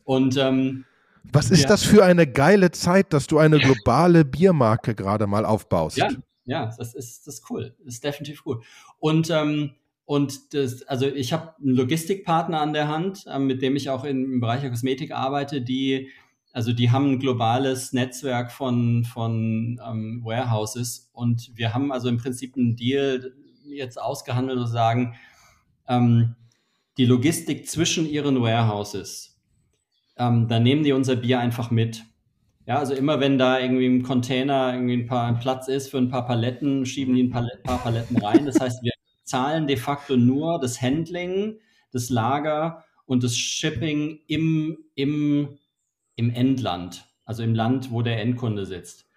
[0.03, 0.85] Und ähm,
[1.31, 1.67] was ist ja.
[1.69, 5.97] das für eine geile Zeit, dass du eine globale Biermarke gerade mal aufbaust?
[5.97, 6.09] Ja,
[6.45, 7.75] ja, das ist, das ist cool.
[7.85, 8.61] Das ist definitiv cool.
[8.97, 13.75] Und ähm, und das, also ich habe einen Logistikpartner an der Hand, äh, mit dem
[13.75, 16.09] ich auch im Bereich der Kosmetik arbeite, die
[16.53, 22.17] also die haben ein globales Netzwerk von, von ähm, Warehouses und wir haben also im
[22.17, 23.33] Prinzip einen Deal
[23.65, 25.15] jetzt ausgehandelt und sagen,
[25.87, 26.35] ähm,
[26.97, 29.41] die Logistik zwischen ihren Warehouses,
[30.15, 32.05] ähm, da nehmen die unser Bier einfach mit.
[32.67, 36.09] Ja, also immer wenn da irgendwie im Container irgendwie ein paar Platz ist für ein
[36.09, 38.45] paar Paletten, schieben die ein paar, paar Paletten rein.
[38.45, 38.93] Das heißt, wir
[39.23, 41.57] zahlen de facto nur das Handling,
[41.91, 45.57] das Lager und das Shipping im, im
[46.15, 49.07] im Endland, also im Land, wo der Endkunde sitzt.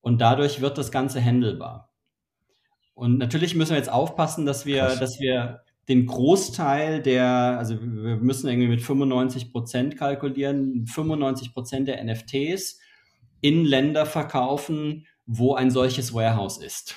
[0.00, 1.92] Und dadurch wird das Ganze handelbar.
[2.94, 4.98] Und natürlich müssen wir jetzt aufpassen, dass wir, Krass.
[5.00, 11.88] dass wir den Großteil der, also wir müssen irgendwie mit 95 Prozent kalkulieren, 95 Prozent
[11.88, 12.78] der NFTs
[13.40, 16.94] in Länder verkaufen, wo ein solches Warehouse ist.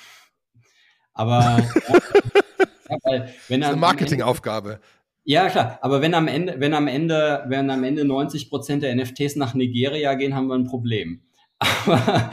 [1.12, 1.58] Aber
[2.90, 4.80] ja, weil, wenn das ist eine Marketingaufgabe.
[5.24, 5.78] Ja, klar.
[5.80, 9.54] Aber wenn am Ende, wenn am Ende, wenn am Ende 90 Prozent der NFTs nach
[9.54, 11.22] Nigeria gehen, haben wir ein Problem.
[11.86, 12.30] Aber,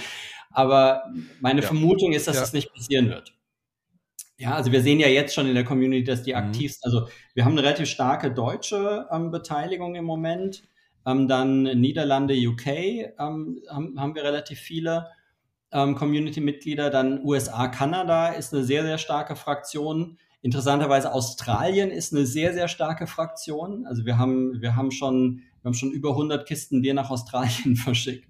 [0.54, 1.04] aber
[1.40, 1.68] meine ja.
[1.68, 2.42] Vermutung ist, dass ja.
[2.42, 3.34] das nicht passieren wird.
[4.38, 6.40] Ja, also wir sehen ja jetzt schon in der Community, dass die mhm.
[6.40, 10.64] aktivsten, also wir haben eine relativ starke deutsche ähm, Beteiligung im Moment.
[11.06, 15.10] Ähm, dann Niederlande, UK ähm, haben, haben wir relativ viele
[15.72, 16.90] ähm, Community-Mitglieder.
[16.90, 20.18] Dann USA, Kanada ist eine sehr, sehr starke Fraktion.
[20.42, 23.86] Interessanterweise Australien ist eine sehr, sehr starke Fraktion.
[23.86, 27.76] Also wir haben, wir haben schon, wir haben schon über 100 Kisten Bier nach Australien
[27.78, 28.28] verschickt.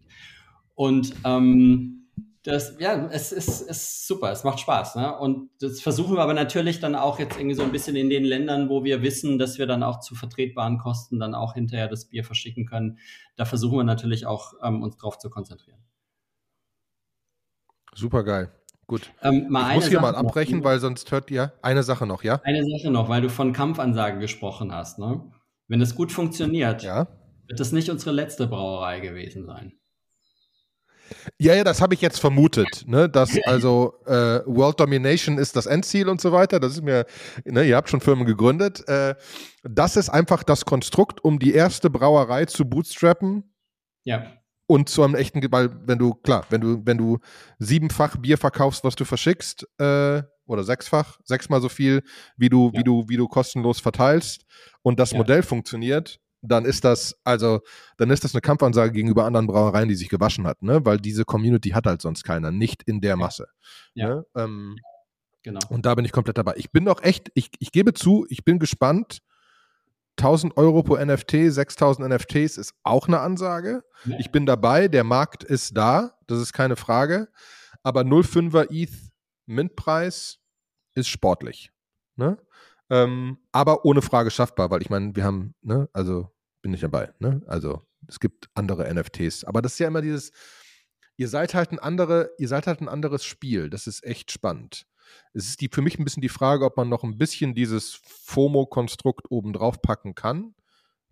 [0.76, 2.02] Und ähm,
[2.44, 4.96] das, ja, es ist, ist super, es macht Spaß.
[4.96, 5.16] Ne?
[5.18, 8.24] Und das versuchen wir aber natürlich dann auch jetzt irgendwie so ein bisschen in den
[8.24, 12.06] Ländern, wo wir wissen, dass wir dann auch zu vertretbaren Kosten dann auch hinterher das
[12.06, 12.98] Bier verschicken können.
[13.36, 15.80] Da versuchen wir natürlich auch, ähm, uns drauf zu konzentrieren.
[17.94, 18.52] Super geil.
[18.88, 19.12] Gut.
[19.22, 20.66] Ähm, ich muss hier Sache mal abbrechen, noch.
[20.66, 22.42] weil sonst hört ihr eine Sache noch, ja?
[22.44, 25.00] Eine Sache noch, weil du von Kampfansage gesprochen hast.
[25.00, 25.22] Ne?
[25.68, 27.08] Wenn es gut funktioniert, ja?
[27.48, 29.74] wird das nicht unsere letzte Brauerei gewesen sein.
[31.38, 33.10] Ja, ja, das habe ich jetzt vermutet, ne?
[33.10, 36.60] Dass also äh, World Domination ist das Endziel und so weiter.
[36.60, 37.06] Das ist mir,
[37.46, 38.88] ne, ihr habt schon Firmen gegründet.
[38.88, 39.16] Äh,
[39.64, 43.44] das ist einfach das Konstrukt, um die erste Brauerei zu bootstrappen.
[44.04, 44.41] Ja.
[44.72, 47.20] Und zu einem echten, weil wenn du, klar, wenn du, wenn du
[47.60, 52.04] siebenfach Bier verkaufst, was du verschickst, äh, oder sechsfach, sechsmal so viel,
[52.38, 52.80] wie du, ja.
[52.80, 54.46] wie du, wie du kostenlos verteilst
[54.82, 55.18] und das ja.
[55.18, 57.60] Modell funktioniert, dann ist das, also,
[57.98, 60.86] dann ist das eine Kampfansage gegenüber anderen Brauereien, die sich gewaschen hat, ne?
[60.86, 63.48] Weil diese Community hat halt sonst keiner, nicht in der Masse.
[63.94, 64.08] Ja.
[64.08, 64.26] Ne?
[64.38, 64.78] Ähm,
[65.44, 65.60] genau.
[65.68, 66.54] Und da bin ich komplett dabei.
[66.56, 69.20] Ich bin doch echt, ich, ich gebe zu, ich bin gespannt.
[70.18, 73.84] 1000 Euro pro NFT, 6000 NFTs ist auch eine Ansage.
[74.06, 74.18] Ja.
[74.20, 77.30] Ich bin dabei, der Markt ist da, das ist keine Frage.
[77.84, 78.92] Aber 0,5er ETH
[79.48, 80.40] Mintpreis
[80.94, 81.72] ist sportlich.
[82.16, 82.38] Ne?
[82.90, 86.30] Ähm, aber ohne Frage schaffbar, weil ich meine, wir haben, ne, also
[86.62, 87.42] bin ich dabei, ne?
[87.48, 89.46] Also es gibt andere NFTs.
[89.46, 90.32] Aber das ist ja immer dieses,
[91.18, 93.70] ihr seid halt ein andere, ihr seid halt ein anderes Spiel.
[93.70, 94.86] Das ist echt spannend.
[95.34, 98.00] Es ist die, für mich ein bisschen die Frage, ob man noch ein bisschen dieses
[98.04, 100.56] FOMO-Konstrukt oben drauf packen kann,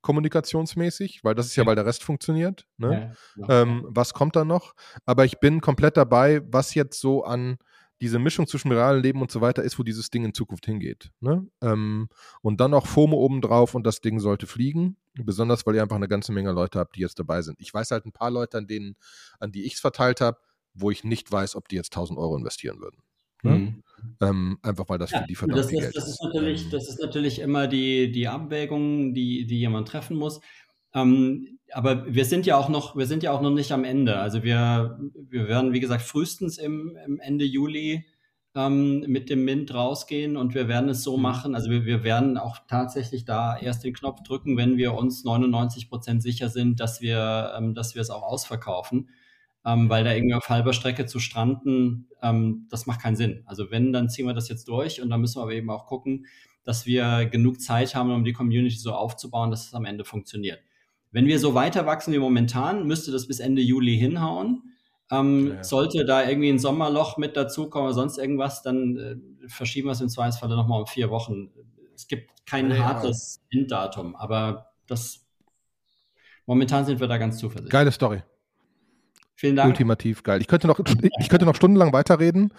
[0.01, 2.65] kommunikationsmäßig, weil das ist ja, weil der Rest funktioniert.
[2.77, 3.15] Ne?
[3.35, 3.61] Ja, ja.
[3.61, 4.73] Ähm, was kommt da noch?
[5.05, 7.57] Aber ich bin komplett dabei, was jetzt so an
[8.01, 11.11] diese Mischung zwischen realen Leben und so weiter ist, wo dieses Ding in Zukunft hingeht.
[11.19, 11.45] Ne?
[11.61, 12.07] Ähm,
[12.41, 14.97] und dann noch FOMO obendrauf und das Ding sollte fliegen.
[15.15, 17.59] Besonders, weil ihr einfach eine ganze Menge Leute habt, die jetzt dabei sind.
[17.59, 18.95] Ich weiß halt ein paar Leute, an denen,
[19.39, 20.37] an die ich es verteilt habe,
[20.73, 23.01] wo ich nicht weiß, ob die jetzt 1000 Euro investieren würden.
[23.43, 23.51] Ne?
[23.51, 23.83] Mhm.
[24.21, 26.23] Ähm, einfach weil das ja, für die verdammt das, ist, das ist.
[26.23, 26.69] Natürlich, ähm.
[26.71, 30.41] das ist natürlich immer die, die Abwägung, die, die jemand treffen muss.
[30.93, 34.17] Ähm, aber wir sind ja auch noch, wir sind ja auch noch nicht am Ende.
[34.17, 38.05] Also wir, wir werden, wie gesagt, frühestens im, im Ende Juli
[38.55, 41.23] ähm, mit dem Mint rausgehen und wir werden es so mhm.
[41.23, 41.55] machen.
[41.55, 45.89] Also wir, wir werden auch tatsächlich da erst den Knopf drücken, wenn wir uns 99
[45.89, 49.09] Prozent sicher sind, dass wir, ähm, dass wir es auch ausverkaufen.
[49.69, 53.43] Ähm, weil da irgendwie auf halber Strecke zu stranden, ähm, das macht keinen Sinn.
[53.45, 55.85] Also wenn, dann ziehen wir das jetzt durch und dann müssen wir aber eben auch
[55.85, 56.25] gucken,
[56.63, 60.59] dass wir genug Zeit haben, um die Community so aufzubauen, dass es am Ende funktioniert.
[61.11, 64.63] Wenn wir so weiter wachsen wie momentan, müsste das bis Ende Juli hinhauen.
[65.11, 65.63] Ähm, ja.
[65.63, 69.15] Sollte da irgendwie ein Sommerloch mit dazukommen oder sonst irgendwas, dann äh,
[69.47, 71.51] verschieben wir es im Zweifelsfall nochmal um vier Wochen.
[71.93, 72.77] Es gibt kein ja.
[72.77, 75.27] hartes Enddatum, aber das
[76.47, 77.71] momentan sind wir da ganz zuversichtlich.
[77.71, 78.23] Geile Story.
[79.39, 79.69] Vielen Dank.
[79.69, 80.41] Ultimativ geil.
[80.41, 80.81] Ich könnte noch,
[81.17, 82.53] ich könnte noch stundenlang weiterreden,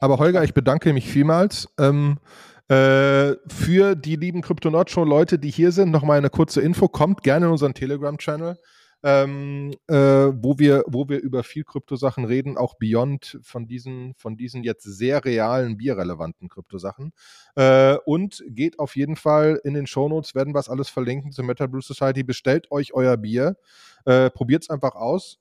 [0.00, 1.66] aber Holger, ich bedanke mich vielmals.
[1.78, 2.18] Ähm,
[2.68, 6.88] äh, für die lieben Kryptonaut Show Leute, die hier sind, nochmal eine kurze Info.
[6.88, 8.58] Kommt gerne in unseren Telegram-Channel.
[9.02, 14.36] Ähm, äh, wo wir, wo wir über viel Kryptosachen reden, auch beyond von diesen, von
[14.36, 17.12] diesen jetzt sehr realen, bierrelevanten Kryptosachen.
[17.54, 21.46] Äh, und geht auf jeden Fall in den Shownotes, werden wir es alles verlinken zur
[21.46, 22.24] Metal Brew Society.
[22.24, 23.56] Bestellt euch euer Bier,
[24.04, 25.38] äh, probiert es einfach aus.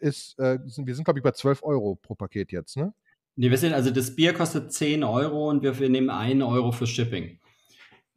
[0.00, 2.92] Ist, äh, wir sind, glaube ich, bei 12 Euro pro Paket jetzt, ne?
[3.36, 6.72] Nee, wir sind, also das Bier kostet 10 Euro und wir, wir nehmen 1 Euro
[6.72, 7.38] für Shipping.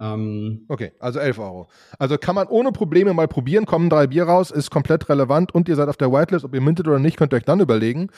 [0.02, 1.70] Ähm, okay, also 11 Euro.
[2.00, 5.70] Also kann man ohne Probleme mal probieren, kommen drei Bier raus, ist komplett relevant und
[5.70, 8.10] ihr seid auf der Whitelist, ob ihr mintet oder nicht, könnt ihr euch dann überlegen.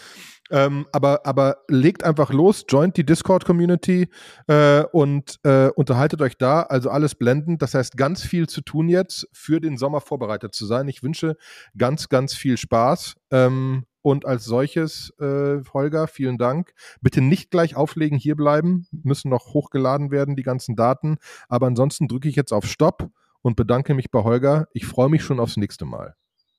[0.49, 4.07] Ähm, aber, aber legt einfach los, joint die Discord-Community
[4.47, 6.61] äh, und äh, unterhaltet euch da.
[6.61, 7.61] Also alles blendend.
[7.61, 10.87] Das heißt, ganz viel zu tun jetzt, für den Sommer vorbereitet zu sein.
[10.87, 11.35] Ich wünsche
[11.77, 13.15] ganz, ganz viel Spaß.
[13.31, 16.73] Ähm, und als solches, äh, Holger, vielen Dank.
[17.01, 18.85] Bitte nicht gleich auflegen, hier bleiben.
[18.91, 21.17] Müssen noch hochgeladen werden, die ganzen Daten.
[21.47, 23.09] Aber ansonsten drücke ich jetzt auf Stopp
[23.41, 24.67] und bedanke mich bei Holger.
[24.73, 26.15] Ich freue mich schon aufs nächste Mal.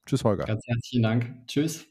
[0.06, 0.44] Tschüss, Holger.
[0.44, 1.46] Ganz herzlichen Dank.
[1.46, 1.86] Tschüss.